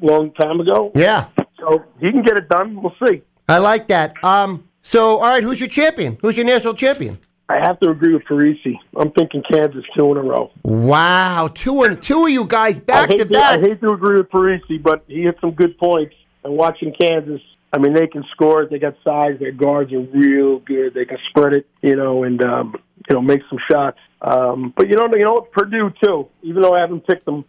[0.00, 0.92] long time ago.
[0.94, 1.28] Yeah.
[1.58, 2.82] So he can get it done.
[2.82, 3.22] We'll see.
[3.48, 4.22] I like that.
[4.22, 4.68] Um.
[4.84, 6.18] So, all right, who's your champion?
[6.20, 7.18] Who's your national champion?
[7.48, 8.78] I have to agree with Parisi.
[8.96, 10.50] I'm thinking Kansas two in a row.
[10.62, 14.30] Wow, two and two of you guys back to to, I hate to agree with
[14.30, 16.14] Parisi, but he hit some good points.
[16.44, 17.40] And watching Kansas,
[17.72, 18.66] I mean, they can score.
[18.66, 19.38] They got size.
[19.38, 20.94] Their guards are real good.
[20.94, 22.74] They can spread it, you know, and um,
[23.08, 23.98] you know make some shots.
[24.20, 25.40] Um, but you know, you know.
[25.52, 26.28] Purdue too.
[26.42, 27.44] Even though I haven't picked them,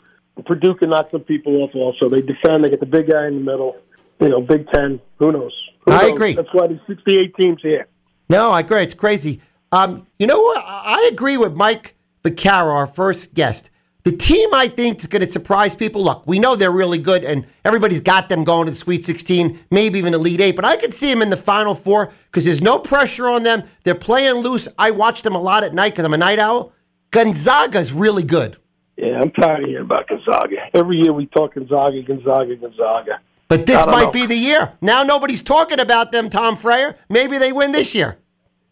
[0.46, 1.72] Purdue can knock some people off.
[1.76, 2.66] Also, they defend.
[2.66, 3.76] They get the big guy in the middle.
[4.20, 5.00] You know, Big Ten.
[5.20, 5.54] Who knows?
[5.86, 6.12] Who I knows?
[6.12, 6.34] agree.
[6.34, 7.88] That's why there's 68 teams here.
[8.30, 8.84] No, I agree.
[8.84, 9.42] It's crazy.
[9.74, 10.64] Um, you know what?
[10.64, 13.72] I agree with Mike Vaccaro, our first guest.
[14.04, 16.04] The team I think is going to surprise people.
[16.04, 19.60] Look, we know they're really good, and everybody's got them going to the Sweet 16,
[19.72, 20.56] maybe even Elite Eight.
[20.56, 23.64] But I could see them in the Final Four because there's no pressure on them.
[23.84, 24.68] They're playing loose.
[24.78, 26.72] I watch them a lot at night because I'm a night owl.
[27.10, 28.58] Gonzaga's really good,
[28.98, 30.58] Yeah, I'm tired of hearing about Gonzaga.
[30.76, 33.22] Every year we talk Gonzaga, Gonzaga, Gonzaga.
[33.48, 34.12] but this might know.
[34.12, 34.74] be the year.
[34.82, 36.30] Now nobody's talking about them.
[36.30, 36.96] Tom Frayer.
[37.10, 38.18] Maybe they win this year.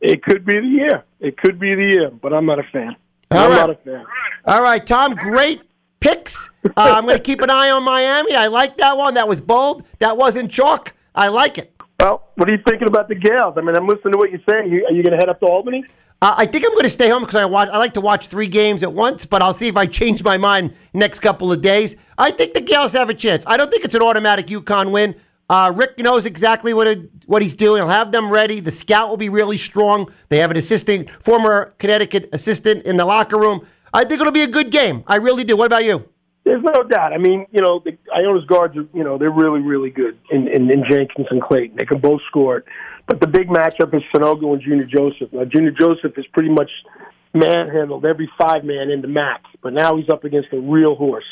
[0.01, 1.03] It could be the year.
[1.19, 2.95] It could be the year, but I'm not a fan.
[3.29, 3.57] All I'm right.
[3.57, 4.05] not a fan.
[4.45, 5.61] All right, Tom, great
[5.99, 6.49] picks.
[6.65, 8.35] Uh, I'm going to keep an eye on Miami.
[8.35, 9.13] I like that one.
[9.13, 9.83] That was bold.
[9.99, 10.93] That wasn't chalk.
[11.13, 11.73] I like it.
[11.99, 13.53] Well, what are you thinking about the Gales?
[13.57, 14.71] I mean, I'm listening to what you're saying.
[14.71, 15.83] You, are you going to head up to Albany?
[16.23, 17.69] Uh, I think I'm going to stay home because I watch.
[17.69, 20.37] I like to watch three games at once, but I'll see if I change my
[20.37, 21.95] mind next couple of days.
[22.17, 23.43] I think the Gales have a chance.
[23.47, 25.15] I don't think it's an automatic UConn win.
[25.51, 27.81] Uh, Rick knows exactly what it, what he's doing.
[27.81, 28.61] He'll have them ready.
[28.61, 30.09] The scout will be really strong.
[30.29, 33.67] They have an assistant, former Connecticut assistant in the locker room.
[33.93, 35.03] I think it'll be a good game.
[35.07, 35.57] I really do.
[35.57, 36.07] What about you?
[36.45, 37.11] There's no doubt.
[37.11, 40.47] I mean, you know, the Iona's guards are, you know, they're really, really good in,
[40.47, 41.75] in, in Jenkins and Clayton.
[41.77, 42.63] They can both score.
[43.07, 45.33] But the big matchup is Sanogo and Junior Joseph.
[45.33, 46.71] Now, Junior Joseph is pretty much
[47.33, 51.25] manhandled every five man into max, but now he's up against a real horse.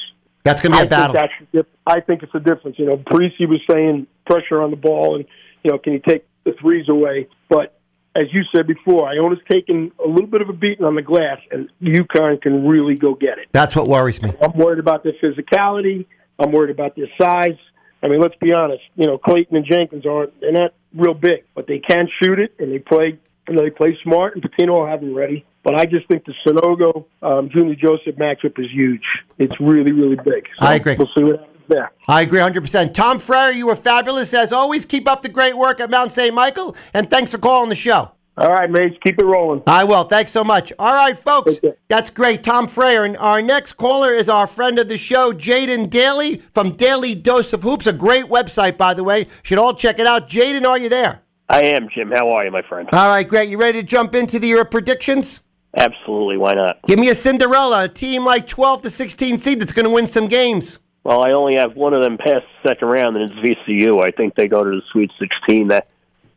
[0.44, 1.16] That's going to be I a battle.
[1.16, 2.80] think that's I think it's a difference.
[2.80, 5.26] You know, Parisi was saying pressure on the ball, and
[5.64, 7.28] you know, can he take the threes away?
[7.50, 7.76] But
[8.16, 11.40] as you said before, Iona's taken a little bit of a beating on the glass,
[11.52, 13.48] and UConn can really go get it.
[13.52, 14.32] That's what worries me.
[14.42, 16.06] I'm worried about their physicality.
[16.40, 17.58] I'm worried about their size.
[18.02, 18.84] I mean, let's be honest.
[18.96, 22.56] You know, Clayton and Jenkins aren't they're not real big, but they can shoot it
[22.60, 23.20] and they play.
[23.58, 25.46] They play smart, and Pitino will have them ready.
[25.64, 29.04] But I just think the Sanogo um, Junior Joseph matchup is huge.
[29.38, 30.48] It's really, really big.
[30.60, 30.96] So I agree.
[30.98, 31.92] We'll see what happens there.
[32.08, 32.94] I agree 100%.
[32.94, 34.86] Tom Frayer, you were fabulous as always.
[34.86, 36.34] Keep up the great work at Mount St.
[36.34, 38.12] Michael, and thanks for calling the show.
[38.40, 39.62] All right, mates, keep it rolling.
[39.68, 40.06] I will.
[40.06, 40.72] Thanks so much.
[40.80, 41.60] All right, folks.
[41.90, 42.42] That's great.
[42.42, 43.06] Tom Frayer.
[43.06, 47.52] And our next caller is our friend of the show, Jaden Daly from Daily Dose
[47.52, 47.86] of Hoops.
[47.86, 49.28] A great website, by the way.
[49.44, 50.30] Should all check it out.
[50.30, 51.22] Jaden, are you there?
[51.50, 52.12] I am, Jim.
[52.12, 52.88] How are you, my friend?
[52.94, 53.50] All right, great.
[53.50, 55.40] You ready to jump into the, your predictions?
[55.76, 56.38] Absolutely.
[56.38, 56.82] Why not?
[56.86, 60.06] Give me a Cinderella, a team like 12 to 16 seed that's going to win
[60.06, 60.78] some games.
[61.04, 64.04] Well, I only have one of them past the second round, and it's VCU.
[64.04, 65.70] I think they go to the Sweet 16.
[65.70, 65.88] That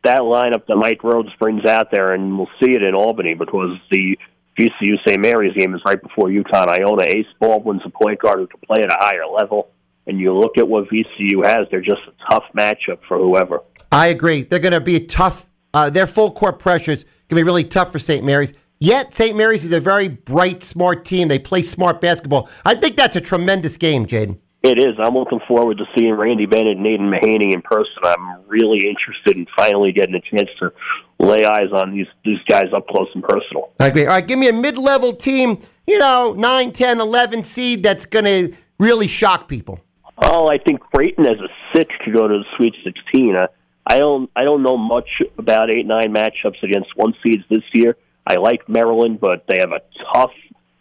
[0.03, 3.77] that lineup that Mike Rhodes brings out there, and we'll see it in Albany because
[3.91, 4.17] the
[4.59, 5.19] VCU St.
[5.19, 6.67] Mary's game is right before UConn.
[6.67, 9.69] Iona Ace Baldwin's a point guard who can play at a higher level.
[10.05, 13.61] And you look at what VCU has; they're just a tough matchup for whoever.
[13.93, 14.41] I agree.
[14.41, 15.47] They're going to be tough.
[15.73, 18.25] Uh, their full court pressures going to be really tough for St.
[18.25, 18.53] Mary's.
[18.79, 19.37] Yet St.
[19.37, 21.27] Mary's is a very bright, smart team.
[21.27, 22.49] They play smart basketball.
[22.65, 24.39] I think that's a tremendous game, Jaden.
[24.63, 24.95] It is.
[24.97, 27.93] I'm looking forward to seeing Randy Bennett and Nathan Mahaney in person.
[28.03, 30.71] I'm really interested in finally getting a chance to
[31.19, 33.71] lay eyes on these these guys up close and personal.
[33.79, 34.05] I agree.
[34.05, 38.25] All right, give me a mid-level team, you know, 9, 10, 11 seed that's going
[38.25, 39.81] to really shock people.
[40.17, 43.35] Oh, I think Creighton as a six could go to the Sweet 16.
[43.35, 43.47] Uh,
[43.85, 47.97] I don't I don't know much about eight nine matchups against one seeds this year.
[48.25, 49.81] I like Maryland, but they have a
[50.13, 50.31] tough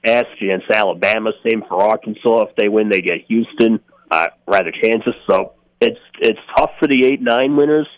[0.05, 1.33] ask against Alabama.
[1.49, 2.45] Same for Arkansas.
[2.49, 5.15] If they win, they get Houston, uh, rather Kansas.
[5.29, 7.88] So it's it's tough for the eight nine winners.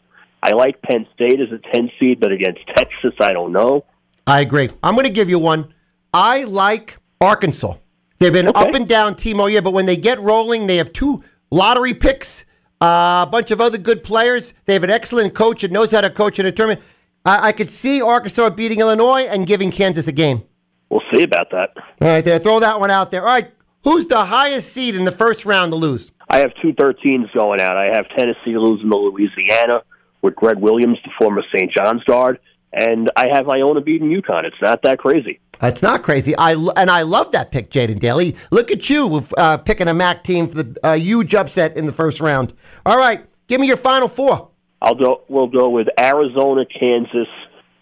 [0.43, 3.85] I like Penn State as a ten seed, but against Texas, I don't know.
[4.27, 4.71] I agree.
[4.83, 5.73] I'm going to give you one.
[6.14, 7.75] I like Arkansas.
[8.19, 8.61] They've been Okay.
[8.69, 11.93] up and down team all year, but when they get rolling, they have two lottery
[11.93, 12.45] picks,
[12.81, 14.55] uh, a bunch of other good players.
[14.65, 16.83] They have an excellent coach that knows how to coach in a tournament.
[17.25, 20.43] I, I could see Arkansas beating Illinois and giving Kansas a game.
[20.91, 21.71] We'll see about that.
[21.77, 22.39] All right, there.
[22.39, 23.23] Throw that one out there.
[23.23, 23.51] All right,
[23.83, 26.11] who's the highest seed in the first round to lose?
[26.29, 27.77] I have two 13s going out.
[27.77, 29.83] I have Tennessee losing to Louisiana
[30.23, 31.71] with Greg Williams, the former St.
[31.71, 32.39] John's guard,
[32.73, 34.45] and I have my Iona beating UConn.
[34.45, 35.41] It's not that crazy.
[35.61, 36.37] That's not crazy.
[36.37, 38.37] I and I love that pick, Jaden Daly.
[38.51, 41.93] Look at you uh, picking a MAAC team for the uh, huge upset in the
[41.93, 42.53] first round.
[42.85, 44.51] All right, give me your final four.
[44.83, 45.23] I'll go.
[45.29, 47.29] We'll go with Arizona, Kansas,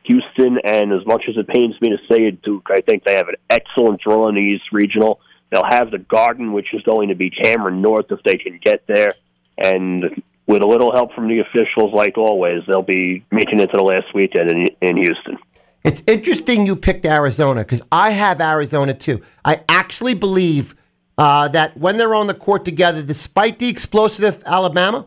[0.04, 2.68] Houston, and as much as it pains me to say it, Duke.
[2.70, 5.20] I think they have an excellent draw in the East Regional.
[5.50, 8.87] They'll have the Garden, which is going to be Cameron North if they can get
[8.87, 9.14] there,
[9.58, 13.76] and with a little help from the officials, like always, they'll be making it to
[13.76, 15.38] the last weekend in, in Houston.
[15.84, 19.20] It's interesting you picked Arizona because I have Arizona too.
[19.44, 20.76] I actually believe
[21.18, 25.06] uh, that when they're on the court together, despite the explosive Alabama,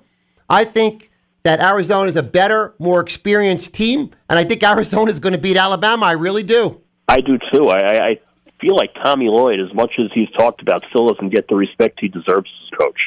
[0.49, 1.11] I think
[1.43, 5.39] that Arizona is a better, more experienced team, and I think Arizona is going to
[5.39, 6.07] beat Alabama.
[6.07, 6.81] I really do.
[7.07, 7.69] I do too.
[7.69, 8.19] I, I
[8.59, 11.99] feel like Tommy Lloyd, as much as he's talked about, still doesn't get the respect
[12.01, 12.99] he deserves as coach.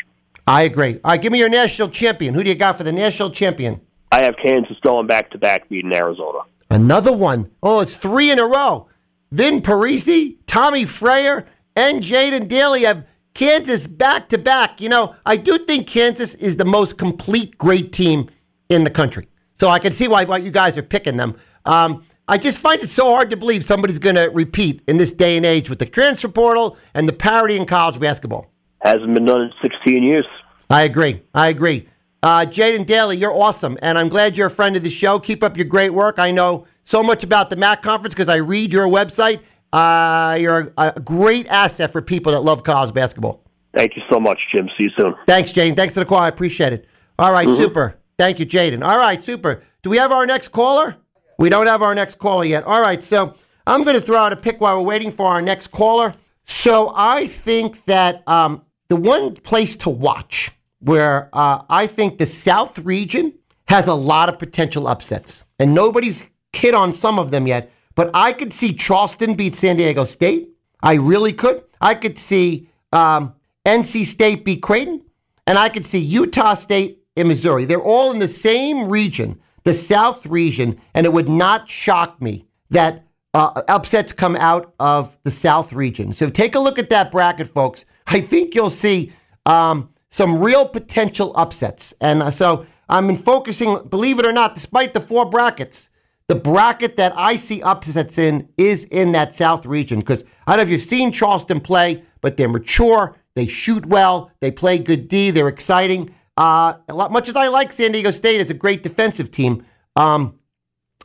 [0.47, 0.95] I agree.
[1.05, 2.33] All right, give me your national champion.
[2.33, 3.81] Who do you got for the national champion?
[4.11, 6.39] I have Kansas going back to back beating Arizona.
[6.71, 7.51] Another one.
[7.63, 8.89] Oh, it's three in a row.
[9.31, 14.81] Vin Parisi, Tommy Frayer, and Jaden Daly have Kansas back to back.
[14.81, 18.29] You know, I do think Kansas is the most complete great team
[18.69, 19.29] in the country.
[19.55, 21.37] So I can see why, why you guys are picking them.
[21.65, 25.13] Um, I just find it so hard to believe somebody's going to repeat in this
[25.13, 28.51] day and age with the transfer portal and the parity in college basketball.
[28.83, 30.27] Hasn't been done in 16 years.
[30.71, 31.23] I agree.
[31.35, 31.89] I agree.
[32.23, 35.19] Uh, Jaden Daly, you're awesome, and I'm glad you're a friend of the show.
[35.21, 36.19] Keep up your great work.
[36.19, 39.41] I know so much about the MAAC conference because I read your website.
[39.73, 43.45] Uh, you're a, a great asset for people that love college basketball.
[43.73, 44.69] Thank you so much, Jim.
[44.77, 45.15] See you soon.
[45.27, 45.77] Thanks, Jaden.
[45.77, 46.19] Thanks for the call.
[46.19, 46.87] I appreciate it.
[47.19, 47.99] All right, super.
[48.19, 48.85] Thank you, Jaden.
[48.85, 49.63] All right, super.
[49.83, 50.97] Do we have our next caller?
[51.39, 52.65] We don't have our next caller yet.
[52.65, 53.35] All right, so
[53.67, 56.13] I'm going to throw out a pick while we're waiting for our next caller.
[56.47, 60.51] So I think that um, the one place to watch
[60.81, 63.35] where uh, I think the South region
[63.69, 67.71] has a lot of potential upsets, and nobody's hit on some of them yet.
[67.95, 70.51] But I could see Charleston beat San Diego State.
[70.83, 71.65] I really could.
[71.81, 73.35] I could see um,
[73.67, 75.03] NC State beat Creighton,
[75.47, 77.65] and I could see Utah State in Missouri.
[77.65, 82.47] They're all in the same region, the South region, and it would not shock me
[82.71, 86.13] that uh, upsets come out of the South region.
[86.13, 87.85] So take a look at that bracket, folks.
[88.07, 89.13] I think you'll see
[89.45, 91.95] um, some real potential upsets.
[92.01, 95.91] And uh, so I'm focusing, believe it or not, despite the four brackets,
[96.29, 100.01] the bracket that I see upsets in is in that South region.
[100.01, 104.31] Because I don't know if you've seen Charleston play, but they're mature, they shoot well,
[104.41, 106.15] they play good D, they're exciting.
[106.37, 109.65] Uh, a lot, much as I like San Diego State as a great defensive team,
[109.97, 110.39] um,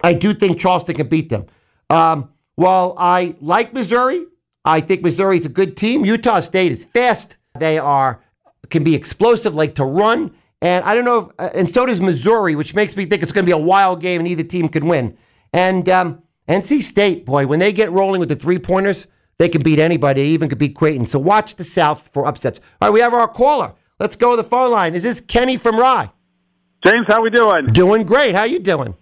[0.04, 1.46] I do think Charleston can beat them.
[1.90, 4.26] Um, while I like Missouri,
[4.66, 6.06] I think Missouri is a good team.
[6.06, 7.38] Utah State is fast.
[7.58, 8.22] They are
[8.70, 10.34] can be explosive, like to run.
[10.62, 13.32] And I don't know if, uh, and so does Missouri, which makes me think it's
[13.32, 15.18] going to be a wild game and either team can win.
[15.52, 19.62] And um, NC State, boy, when they get rolling with the three pointers, they can
[19.62, 20.24] beat anybody.
[20.24, 21.06] They even could beat Creighton.
[21.06, 22.60] So watch the South for upsets.
[22.82, 23.74] All right, we have our caller.
[24.00, 24.96] Let's go to the phone line.
[24.96, 26.12] Is this Kenny from Rye?
[26.86, 27.68] James, how we doing?
[27.68, 28.36] Doing great.
[28.36, 28.96] How you doing?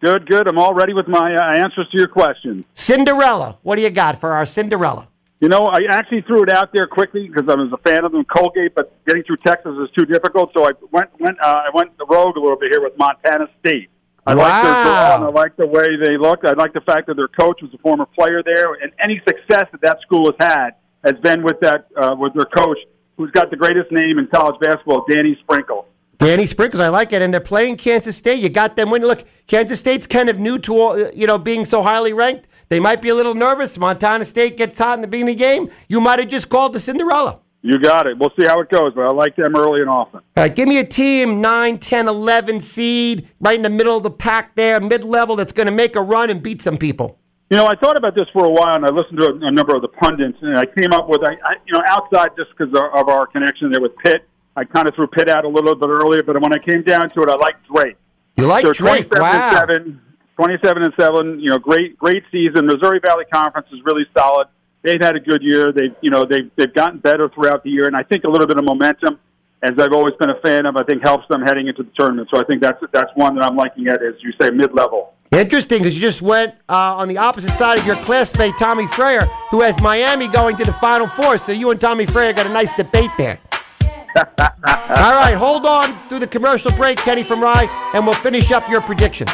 [0.00, 0.46] Good, good.
[0.46, 2.64] I'm all ready with my uh, answers to your questions.
[2.74, 3.58] Cinderella.
[3.62, 5.08] What do you got for our Cinderella?
[5.46, 8.10] You know, I actually threw it out there quickly because I was a fan of
[8.10, 10.50] them, Colgate, but getting through Texas is too difficult.
[10.56, 13.46] So I went went uh, I went the rogue a little bit here with Montana
[13.60, 13.88] State.
[14.26, 16.40] I like their and I like the way they look.
[16.44, 19.68] I like the fact that their coach was a former player there, and any success
[19.70, 20.70] that that school has had
[21.04, 22.78] has been with that uh, with their coach,
[23.16, 25.86] who's got the greatest name in college basketball, Danny Sprinkle.
[26.18, 28.40] Danny Sprinkles, I like it, and they're playing Kansas State.
[28.40, 29.06] You got them winning.
[29.06, 32.48] Look, Kansas State's kind of new to all, you know being so highly ranked.
[32.68, 33.78] They might be a little nervous.
[33.78, 35.70] Montana State gets hot in the beginning of the game.
[35.88, 37.40] You might have just called the Cinderella.
[37.62, 38.18] You got it.
[38.18, 40.20] We'll see how it goes, but I like them early and often.
[40.36, 44.02] All right, give me a team 9, 10, 11 seed, right in the middle of
[44.04, 47.18] the pack there, mid level, that's going to make a run and beat some people.
[47.50, 49.50] You know, I thought about this for a while, and I listened to a, a
[49.50, 52.50] number of the pundits, and I came up with, I, I you know, outside just
[52.56, 55.48] because of, of our connection there with Pitt, I kind of threw Pitt out a
[55.48, 57.96] little bit earlier, but when I came down to it, I liked Drake.
[58.36, 59.08] You like So Drake?
[59.08, 59.64] 27 Wow.
[59.66, 60.00] 7,
[60.36, 62.66] 27 and 7, you know, great great season.
[62.66, 64.48] Missouri Valley Conference is really solid.
[64.82, 65.72] They've had a good year.
[65.72, 68.46] They've, you know, they've they've gotten better throughout the year and I think a little
[68.46, 69.18] bit of momentum
[69.62, 72.28] as I've always been a fan of, I think helps them heading into the tournament.
[72.32, 75.14] So I think that's that's one that I'm liking at as you say mid-level.
[75.32, 79.26] Interesting, because you just went uh, on the opposite side of your classmate, Tommy Frayer,
[79.50, 81.36] who has Miami going to the Final Four.
[81.38, 83.40] So you and Tommy Frayer got a nice debate there.
[84.16, 88.68] All right, hold on through the commercial break, Kenny from Rye, and we'll finish up
[88.68, 89.30] your predictions.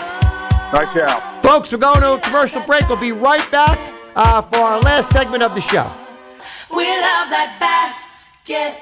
[0.72, 1.42] Nice job.
[1.42, 2.88] Folks, we're going to a commercial break.
[2.88, 3.78] We'll be right back
[4.16, 5.92] uh, for our last segment of the show.
[6.74, 7.58] We love that
[8.48, 8.72] basketball.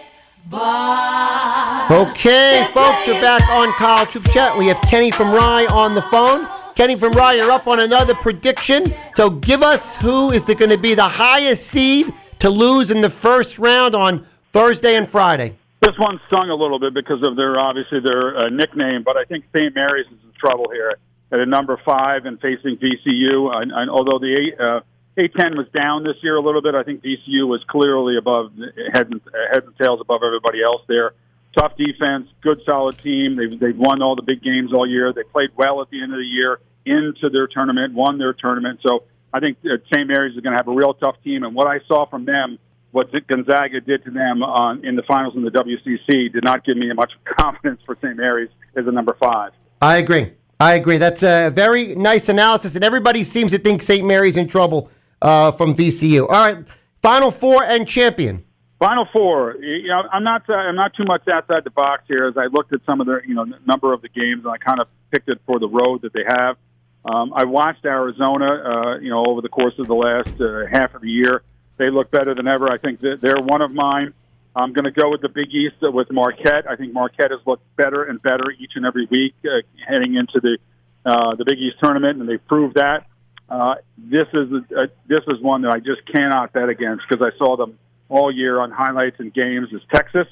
[2.11, 4.57] Okay, folks, we're back on College Hoop Chat.
[4.57, 6.47] We have Kenny from Rye on the phone.
[6.77, 8.95] Kenny from Rye, you're up on another prediction.
[9.17, 13.11] So give us who is going to be the highest seed to lose in the
[13.11, 15.57] first round on Thursday and Friday.
[15.81, 19.25] This one stung a little bit because of their obviously their uh, nickname, but I
[19.25, 19.75] think St.
[19.75, 20.95] Mary's is in trouble here
[21.33, 23.55] at a number five and facing VCU.
[23.55, 24.81] And, and although the eight, uh,
[25.19, 28.53] A10 was down this year a little bit, I think VCU was clearly above
[28.93, 29.21] heads and,
[29.53, 31.13] heads and tails above everybody else there.
[31.57, 33.37] Tough defense, good solid team.
[33.37, 35.13] They've, they've won all the big games all year.
[35.13, 38.81] They played well at the end of the year into their tournament, won their tournament.
[38.87, 40.07] So I think uh, St.
[40.09, 41.43] Mary's is going to have a real tough team.
[41.43, 42.59] And what I saw from them
[42.93, 46.77] what Gonzaga did to them on, in the finals in the WCC did not give
[46.77, 48.17] me much confidence for St.
[48.17, 49.53] Mary's as a number five.
[49.81, 50.33] I agree.
[50.61, 50.99] I agree.
[50.99, 54.07] That's a very nice analysis, and everybody seems to think St.
[54.07, 54.91] Mary's in trouble
[55.23, 56.29] uh, from VCU.
[56.29, 56.59] All right,
[57.01, 58.45] Final Four and champion.
[58.79, 59.57] Final Four.
[59.57, 60.43] You know, I'm not.
[60.49, 62.27] Uh, I'm not too much outside the box here.
[62.27, 64.59] As I looked at some of the, you know, number of the games, and I
[64.59, 66.59] kind of picked it for the road that they have.
[67.07, 70.95] Um, I watched Arizona, uh, you know, over the course of the last uh, half
[70.95, 71.43] of the year.
[71.79, 72.71] They look better than ever.
[72.71, 74.13] I think that they're one of mine.
[74.55, 76.69] I'm going to go with the Big East with Marquette.
[76.69, 80.41] I think Marquette has looked better and better each and every week uh, heading into
[80.41, 80.59] the
[81.05, 83.07] uh, the Big East tournament, and they've proved that.
[83.49, 87.25] Uh, this is a, a, this is one that I just cannot bet against because
[87.25, 87.79] I saw them
[88.09, 89.69] all year on highlights and games.
[89.73, 90.27] Is Texas,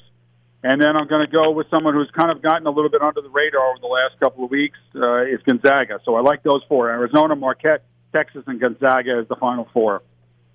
[0.63, 3.01] and then I'm going to go with someone who's kind of gotten a little bit
[3.01, 4.77] under the radar over the last couple of weeks.
[4.95, 5.99] Uh, is Gonzaga.
[6.05, 10.03] So I like those four: Arizona, Marquette, Texas, and Gonzaga as the final four.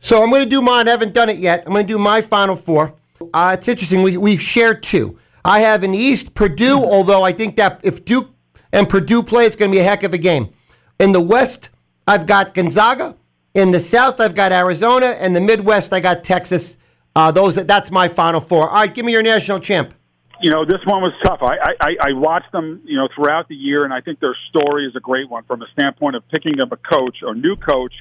[0.00, 0.86] So I'm going to do mine.
[0.86, 1.64] I haven't done it yet.
[1.66, 2.94] I'm going to do my final four.
[3.32, 4.02] Uh, it's interesting.
[4.02, 5.18] We, we share two.
[5.44, 8.30] I have in the East Purdue, although I think that if Duke
[8.72, 10.50] and Purdue play, it's going to be a heck of a game.
[10.98, 11.70] In the West,
[12.06, 13.16] I've got Gonzaga.
[13.54, 15.06] In the South, I've got Arizona.
[15.06, 16.76] And the Midwest, I got Texas.
[17.14, 18.68] Uh, those that's my final four.
[18.68, 19.94] All right, give me your national champ.
[20.42, 21.38] You know, this one was tough.
[21.42, 24.84] I, I, I watched them, you know, throughout the year, and I think their story
[24.86, 27.92] is a great one from the standpoint of picking up a coach or new coach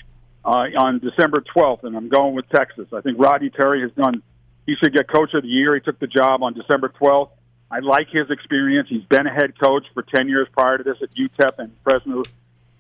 [0.44, 2.88] uh, on December 12th, and I'm going with Texas.
[2.92, 4.24] I think Rodney Terry has done.
[4.66, 5.76] He should get Coach of the Year.
[5.76, 7.30] He took the job on December 12th.
[7.70, 8.88] I like his experience.
[8.90, 12.24] He's been a head coach for 10 years prior to this at UTEP and Fresno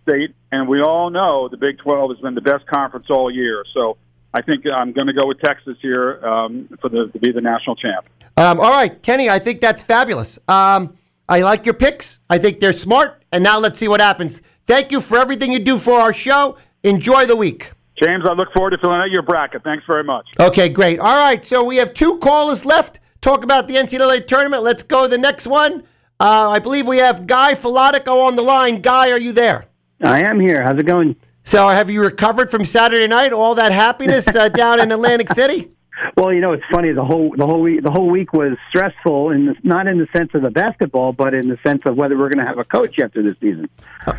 [0.03, 3.63] State, and we all know the Big 12 has been the best conference all year.
[3.73, 3.97] So
[4.34, 7.41] I think I'm going to go with Texas here um, for the to be the
[7.41, 8.05] national champ.
[8.38, 10.38] Um, all right, Kenny, I think that's fabulous.
[10.47, 12.19] Um, I like your picks.
[12.29, 13.23] I think they're smart.
[13.31, 14.41] And now let's see what happens.
[14.65, 16.57] Thank you for everything you do for our show.
[16.84, 17.71] Enjoy the week.
[18.02, 19.64] James, I look forward to filling out your bracket.
[19.64, 20.28] Thanks very much.
[20.39, 21.00] Okay, great.
[21.00, 23.00] All right, so we have two callers left.
[23.22, 24.64] Talk about the NCAA tournament.
[24.64, 25.84] Let's go to the next one.
[26.20, 28.82] Uh, I believe we have Guy Filatico on the line.
[28.82, 29.66] Guy, are you there?
[30.02, 30.62] I am here.
[30.64, 31.16] How's it going?
[31.44, 33.34] So, have you recovered from Saturday night?
[33.34, 35.72] All that happiness uh, down in Atlantic City?
[36.18, 36.91] Well, you know, it's funny.
[36.91, 40.08] The whole the whole week the whole week was stressful, in the, not in the
[40.16, 42.64] sense of the basketball, but in the sense of whether we're going to have a
[42.64, 43.70] coach after this season.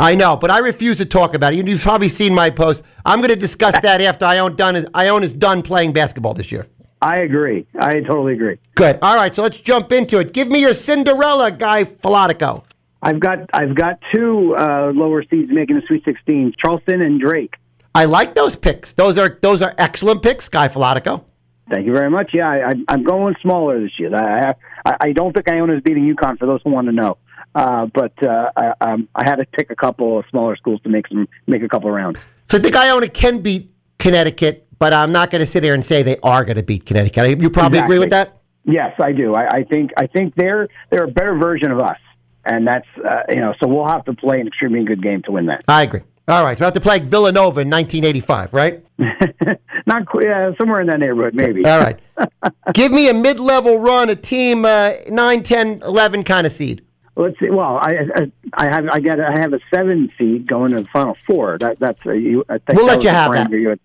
[0.01, 1.67] I know, but I refuse to talk about it.
[1.67, 2.85] You've probably seen my post.
[3.05, 6.53] I'm going to discuss that after Iona done is Iona is done playing basketball this
[6.53, 6.67] year.
[7.03, 7.67] I agree.
[7.79, 8.59] I totally agree.
[8.77, 8.99] Good.
[9.03, 10.33] All right, so let's jump into it.
[10.33, 12.65] Give me your Cinderella guy, Filatico.
[13.03, 17.57] I've got I've got two uh, lower seeds making the Sweet 16, Charleston and Drake.
[17.95, 18.93] I like those picks.
[18.93, 21.25] Those are those are excellent picks, Guy Filatico.
[21.71, 22.31] Thank you very much.
[22.35, 24.15] Yeah, I, am going smaller this year.
[24.15, 24.55] I,
[24.85, 27.17] I, I don't think Iona is beating UConn for those who want to know.
[27.55, 30.89] Uh, but uh, I, um, I had to pick a couple of smaller schools to
[30.89, 32.21] make some make a couple rounds.
[32.45, 35.85] So I think Iona can beat Connecticut, but I'm not going to sit here and
[35.85, 37.41] say they are going to beat Connecticut.
[37.41, 37.97] You probably exactly.
[37.97, 38.43] agree with that.
[38.65, 39.35] Yes, I do.
[39.35, 41.99] I, I think I think they're they're a better version of us,
[42.45, 43.55] and that's uh, you know.
[43.63, 45.65] So we'll have to play an extremely good game to win that.
[45.69, 46.01] I agree.
[46.27, 48.85] All right, we'll have to play Villanova in 1985, right?
[49.87, 51.67] Not uh, somewhere in that neighborhood, maybe.
[51.67, 52.01] All right.
[52.73, 56.83] Give me a mid-level run, a team uh, 9, 10, 11 kind of seed.
[57.17, 57.51] Let's see.
[57.51, 60.89] Well, I, I, I have I got I have a seven seed going to the
[60.93, 61.59] final four.
[61.59, 62.45] That that's a, you.
[62.49, 63.51] I think we'll let you have that.
[63.53, 63.77] You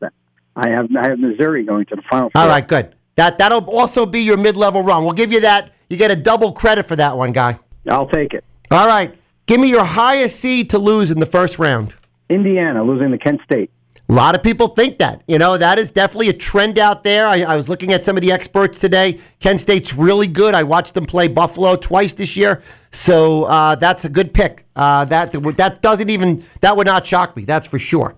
[0.55, 2.41] I have I have Missouri going to the final four.
[2.41, 2.95] All right, good.
[3.17, 5.03] That that'll also be your mid-level run.
[5.03, 5.73] We'll give you that.
[5.89, 7.59] You get a double credit for that one, guy.
[7.87, 8.43] I'll take it.
[8.71, 9.15] All right.
[9.45, 11.95] Give me your highest seed to lose in the first round.
[12.29, 13.71] Indiana losing to Kent State.
[14.07, 15.21] A lot of people think that.
[15.27, 17.27] You know, that is definitely a trend out there.
[17.27, 19.19] I, I, was looking at some of the experts today.
[19.39, 20.55] Kent State's really good.
[20.55, 22.63] I watched them play Buffalo twice this year.
[22.91, 24.65] So uh, that's a good pick.
[24.75, 27.45] Uh, that that doesn't even that would not shock me.
[27.45, 28.15] That's for sure.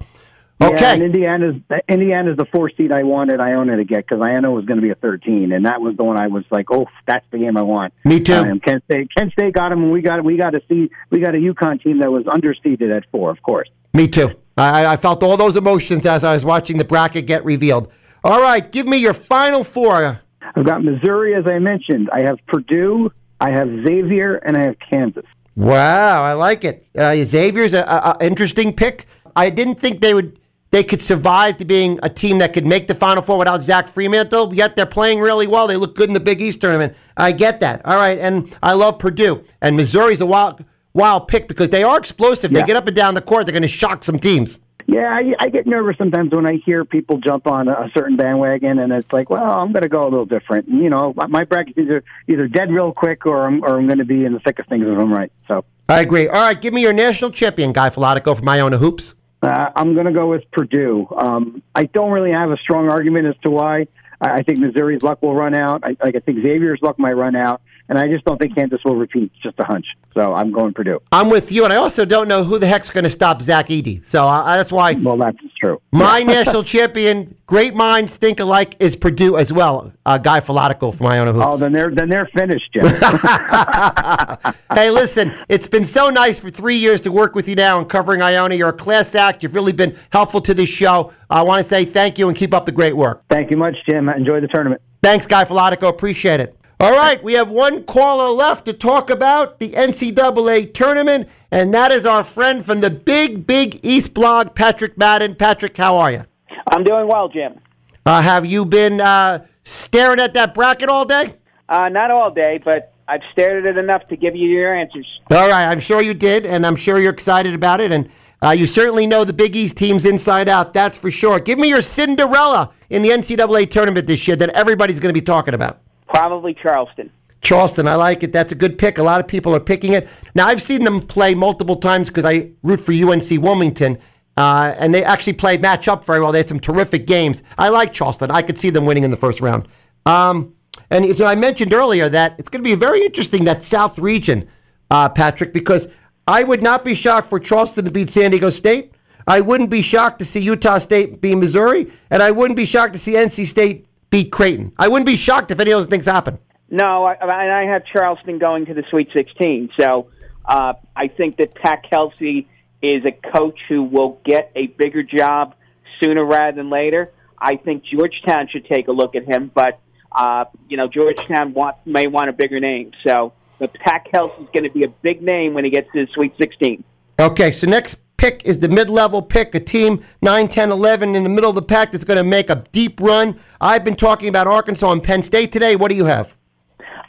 [0.61, 0.93] Yeah, Okay.
[0.93, 1.55] and Indiana's
[1.89, 4.91] Indiana's the four seed I wanted Iona to get because Iona was going to be
[4.91, 7.63] a 13, and that was the one I was like, oh, that's the game I
[7.63, 7.93] want.
[8.05, 8.35] Me too.
[8.35, 11.19] Um, Kent State, Kent State got him, and we got we got a seed, we
[11.19, 13.69] got a UConn team that was underseeded at four, of course.
[13.93, 14.31] Me too.
[14.57, 17.91] I, I felt all those emotions as I was watching the bracket get revealed.
[18.23, 20.21] All right, give me your final four.
[20.55, 22.09] I've got Missouri, as I mentioned.
[22.11, 25.25] I have Purdue, I have Xavier, and I have Kansas.
[25.55, 26.85] Wow, I like it.
[26.97, 29.05] Uh, Xavier's an interesting pick.
[29.35, 30.37] I didn't think they would
[30.71, 33.87] they could survive to being a team that could make the Final Four without Zach
[33.87, 34.55] Freemantle.
[34.55, 35.67] Yet they're playing really well.
[35.67, 36.95] They look good in the Big East tournament.
[37.17, 37.85] I get that.
[37.85, 40.63] All right, and I love Purdue and Missouri's a wild
[40.93, 42.51] wild pick because they are explosive.
[42.51, 43.45] They get up and down the court.
[43.45, 44.59] They're going to shock some teams.
[44.87, 48.79] Yeah, I, I get nervous sometimes when I hear people jump on a certain bandwagon,
[48.79, 50.67] and it's like, well, I'm going to go a little different.
[50.67, 53.85] And, you know, my, my bracket's either either dead real quick, or I'm or I'm
[53.85, 55.31] going to be in the thick of things if I'm right.
[55.47, 56.27] So I agree.
[56.27, 59.15] All right, give me your national champion, Guy Filatico from Iona Hoops.
[59.43, 61.07] uh, I'm going to go with Purdue.
[61.15, 63.87] Um, I don't really have a strong argument as to why.
[64.19, 65.83] I, I think Missouri's luck will run out.
[65.83, 68.79] I, like I think Xavier's luck might run out, and I just don't think Kansas
[68.85, 69.31] will repeat.
[69.33, 69.85] It's just a hunch.
[70.13, 70.99] So I'm going Purdue.
[71.11, 73.67] I'm with you, and I also don't know who the heck's going to stop Zach
[73.67, 74.03] Edey.
[74.03, 75.81] So uh, that's why Well, that's true.
[75.91, 79.93] my national champion, great minds think alike, is Purdue as well.
[80.05, 81.45] Uh, Guy Filatico from Iona Hoops.
[81.49, 82.85] Oh, then they're then they're finished, Jim.
[84.73, 87.87] hey, listen, it's been so nice for three years to work with you now and
[87.89, 88.55] covering Iona.
[88.55, 89.43] You're a class act.
[89.43, 91.13] You've really been helpful to this show.
[91.29, 93.23] I want to say thank you and keep up the great work.
[93.29, 94.09] Thank you much, Jim.
[94.09, 94.81] Enjoy the tournament.
[95.01, 95.87] Thanks, Guy Filatico.
[95.89, 96.55] Appreciate it.
[96.81, 101.91] All right, we have one caller left to talk about the NCAA tournament, and that
[101.91, 105.35] is our friend from the Big, Big East blog, Patrick Madden.
[105.35, 106.25] Patrick, how are you?
[106.73, 107.59] I'm doing well, Jim.
[108.03, 111.35] Uh, have you been uh, staring at that bracket all day?
[111.69, 115.05] Uh, not all day, but I've stared at it enough to give you your answers.
[115.29, 118.09] All right, I'm sure you did, and I'm sure you're excited about it, and
[118.41, 120.73] uh, you certainly know the Big East teams inside out.
[120.73, 121.39] That's for sure.
[121.39, 125.23] Give me your Cinderella in the NCAA tournament this year that everybody's going to be
[125.23, 125.79] talking about.
[126.13, 127.09] Probably Charleston.
[127.41, 128.31] Charleston, I like it.
[128.31, 128.97] That's a good pick.
[128.97, 130.07] A lot of people are picking it.
[130.35, 133.97] Now, I've seen them play multiple times because I root for UNC Wilmington,
[134.37, 136.31] uh, and they actually play match up very well.
[136.31, 137.41] They had some terrific games.
[137.57, 138.29] I like Charleston.
[138.29, 139.67] I could see them winning in the first round.
[140.05, 140.53] Um,
[140.89, 144.47] and so I mentioned earlier that it's going to be very interesting that South region,
[144.91, 145.87] uh, Patrick, because
[146.27, 148.93] I would not be shocked for Charleston to beat San Diego State.
[149.27, 152.93] I wouldn't be shocked to see Utah State beat Missouri, and I wouldn't be shocked
[152.93, 154.71] to see NC State beat Creighton.
[154.77, 156.37] I wouldn't be shocked if any of those things happen.
[156.69, 159.71] No, I, I have Charleston going to the Sweet 16.
[159.79, 160.11] So
[160.45, 162.47] uh, I think that Pat Kelsey
[162.81, 165.55] is a coach who will get a bigger job
[166.01, 167.11] sooner rather than later.
[167.37, 169.79] I think Georgetown should take a look at him, but
[170.11, 172.91] uh, you know Georgetown want, may want a bigger name.
[173.05, 176.11] So but Pat Kelsey's going to be a big name when he gets to the
[176.13, 176.83] Sweet 16.
[177.19, 181.29] Okay, so next pick is the mid-level pick, a team 9, 10, 11 in the
[181.29, 183.39] middle of the pack that's going to make a deep run.
[183.59, 185.75] I've been talking about Arkansas and Penn State today.
[185.75, 186.35] What do you have?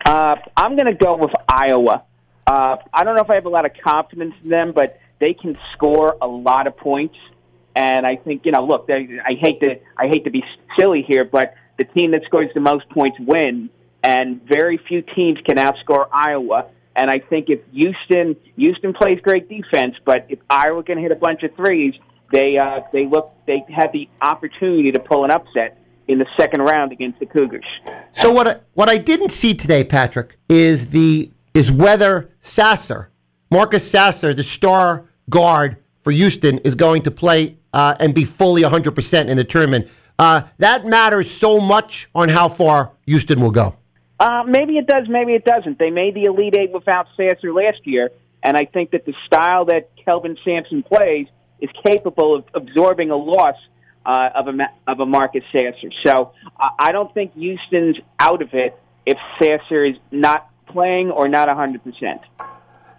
[0.07, 2.05] Uh, I'm going to go with Iowa.
[2.47, 5.35] Uh, I don't know if I have a lot of confidence in them, but they
[5.35, 7.17] can score a lot of points.
[7.77, 10.43] And I think you know, look, they, I hate to I hate to be
[10.79, 13.71] silly here, but the team that scores the most points wins,
[14.03, 16.67] and very few teams can outscore Iowa.
[16.95, 21.16] And I think if Houston Houston plays great defense, but if Iowa can hit a
[21.16, 21.95] bunch of threes,
[22.32, 25.78] they uh, they look they have the opportunity to pull an upset
[26.09, 27.64] in the second round against the Cougars.
[28.14, 33.11] So what I, what I didn't see today, Patrick, is the is whether Sasser,
[33.51, 38.62] Marcus Sasser, the star guard for Houston, is going to play uh, and be fully
[38.62, 39.88] 100% in the tournament.
[40.18, 43.76] Uh, that matters so much on how far Houston will go.
[44.23, 45.81] Uh, maybe it does, maybe it doesn't.
[45.81, 48.11] They made the Elite Eight without Sasser last year,
[48.45, 51.27] and I think that the style that Kelvin Sampson plays
[51.61, 53.57] is capable of absorbing a loss
[54.07, 54.53] uh, of a
[54.87, 55.91] of a Marcus Sasser.
[56.07, 61.27] So uh, I don't think Houston's out of it if Sasser is not playing or
[61.29, 62.20] not hundred percent.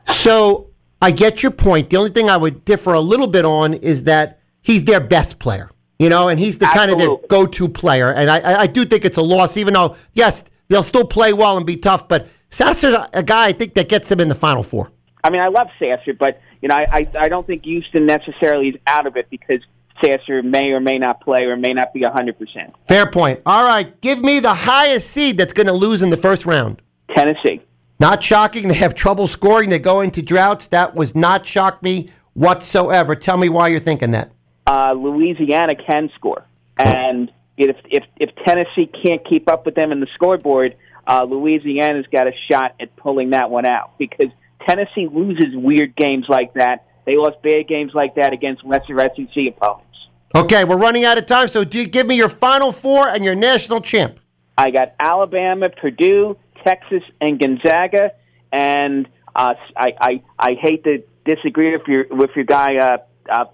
[0.07, 0.71] So
[1.01, 1.89] I get your point.
[1.89, 5.39] The only thing I would differ a little bit on is that he's their best
[5.39, 8.11] player, you know, and he's the kind of their go-to player.
[8.11, 11.57] And I- I do think it's a loss, even though yes, they'll still play well
[11.57, 12.07] and be tough.
[12.07, 14.91] But Sasser's a- guy I think that gets them in the final four.
[15.23, 18.69] I mean, I love Sasser, but you know, I, I I don't think Houston necessarily
[18.69, 19.61] is out of it because
[20.03, 22.73] Sasser may or may not play or may not be hundred percent.
[22.87, 23.39] Fair point.
[23.45, 26.81] All right, give me the highest seed that's going to lose in the first round.
[27.15, 27.61] Tennessee.
[27.99, 28.67] Not shocking.
[28.67, 29.69] They have trouble scoring.
[29.69, 30.67] They go into droughts.
[30.67, 33.15] That was not shock me whatsoever.
[33.15, 34.31] Tell me why you're thinking that.
[34.67, 36.43] uh, Louisiana can score,
[36.77, 40.75] and if if if Tennessee can't keep up with them in the scoreboard,
[41.07, 44.31] uh, Louisiana's got a shot at pulling that one out because
[44.67, 46.87] Tennessee loses weird games like that.
[47.05, 49.89] They lost bad games like that against lesser SEC opponents.
[50.35, 53.23] Okay, we're running out of time, so do you give me your final four and
[53.23, 54.19] your national champ?
[54.57, 58.11] I got Alabama, Purdue, Texas, and Gonzaga.
[58.51, 62.97] And uh, I, I I hate to disagree with your with your guy uh,
[63.29, 63.45] uh,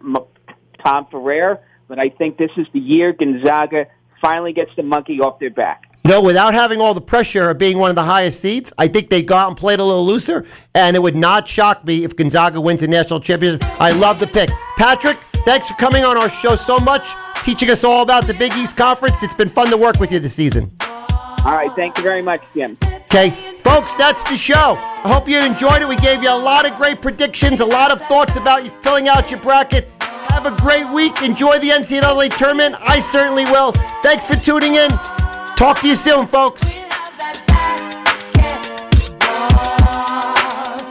[0.83, 1.59] Tom Frayer,
[1.89, 3.87] but I think this is the year Gonzaga
[4.21, 5.85] finally gets the monkey off their back.
[6.05, 8.87] You know, without having all the pressure of being one of the highest seeds, I
[8.87, 12.15] think they got and played a little looser, and it would not shock me if
[12.15, 13.63] Gonzaga wins the national championship.
[13.81, 14.49] I love the pick.
[14.77, 17.09] Patrick, thanks for coming on our show so much,
[17.43, 19.21] teaching us all about the Big East Conference.
[19.23, 20.71] It's been fun to work with you this season.
[20.79, 22.77] All right, thank you very much, Jim.
[22.83, 24.77] Okay, folks, that's the show.
[24.77, 25.87] I hope you enjoyed it.
[25.87, 29.09] We gave you a lot of great predictions, a lot of thoughts about you filling
[29.09, 29.89] out your bracket.
[30.30, 31.21] Have a great week.
[31.21, 32.75] Enjoy the NCAA tournament.
[32.80, 33.73] I certainly will.
[34.03, 34.89] Thanks for tuning in.
[35.57, 36.88] Talk to you soon, folks.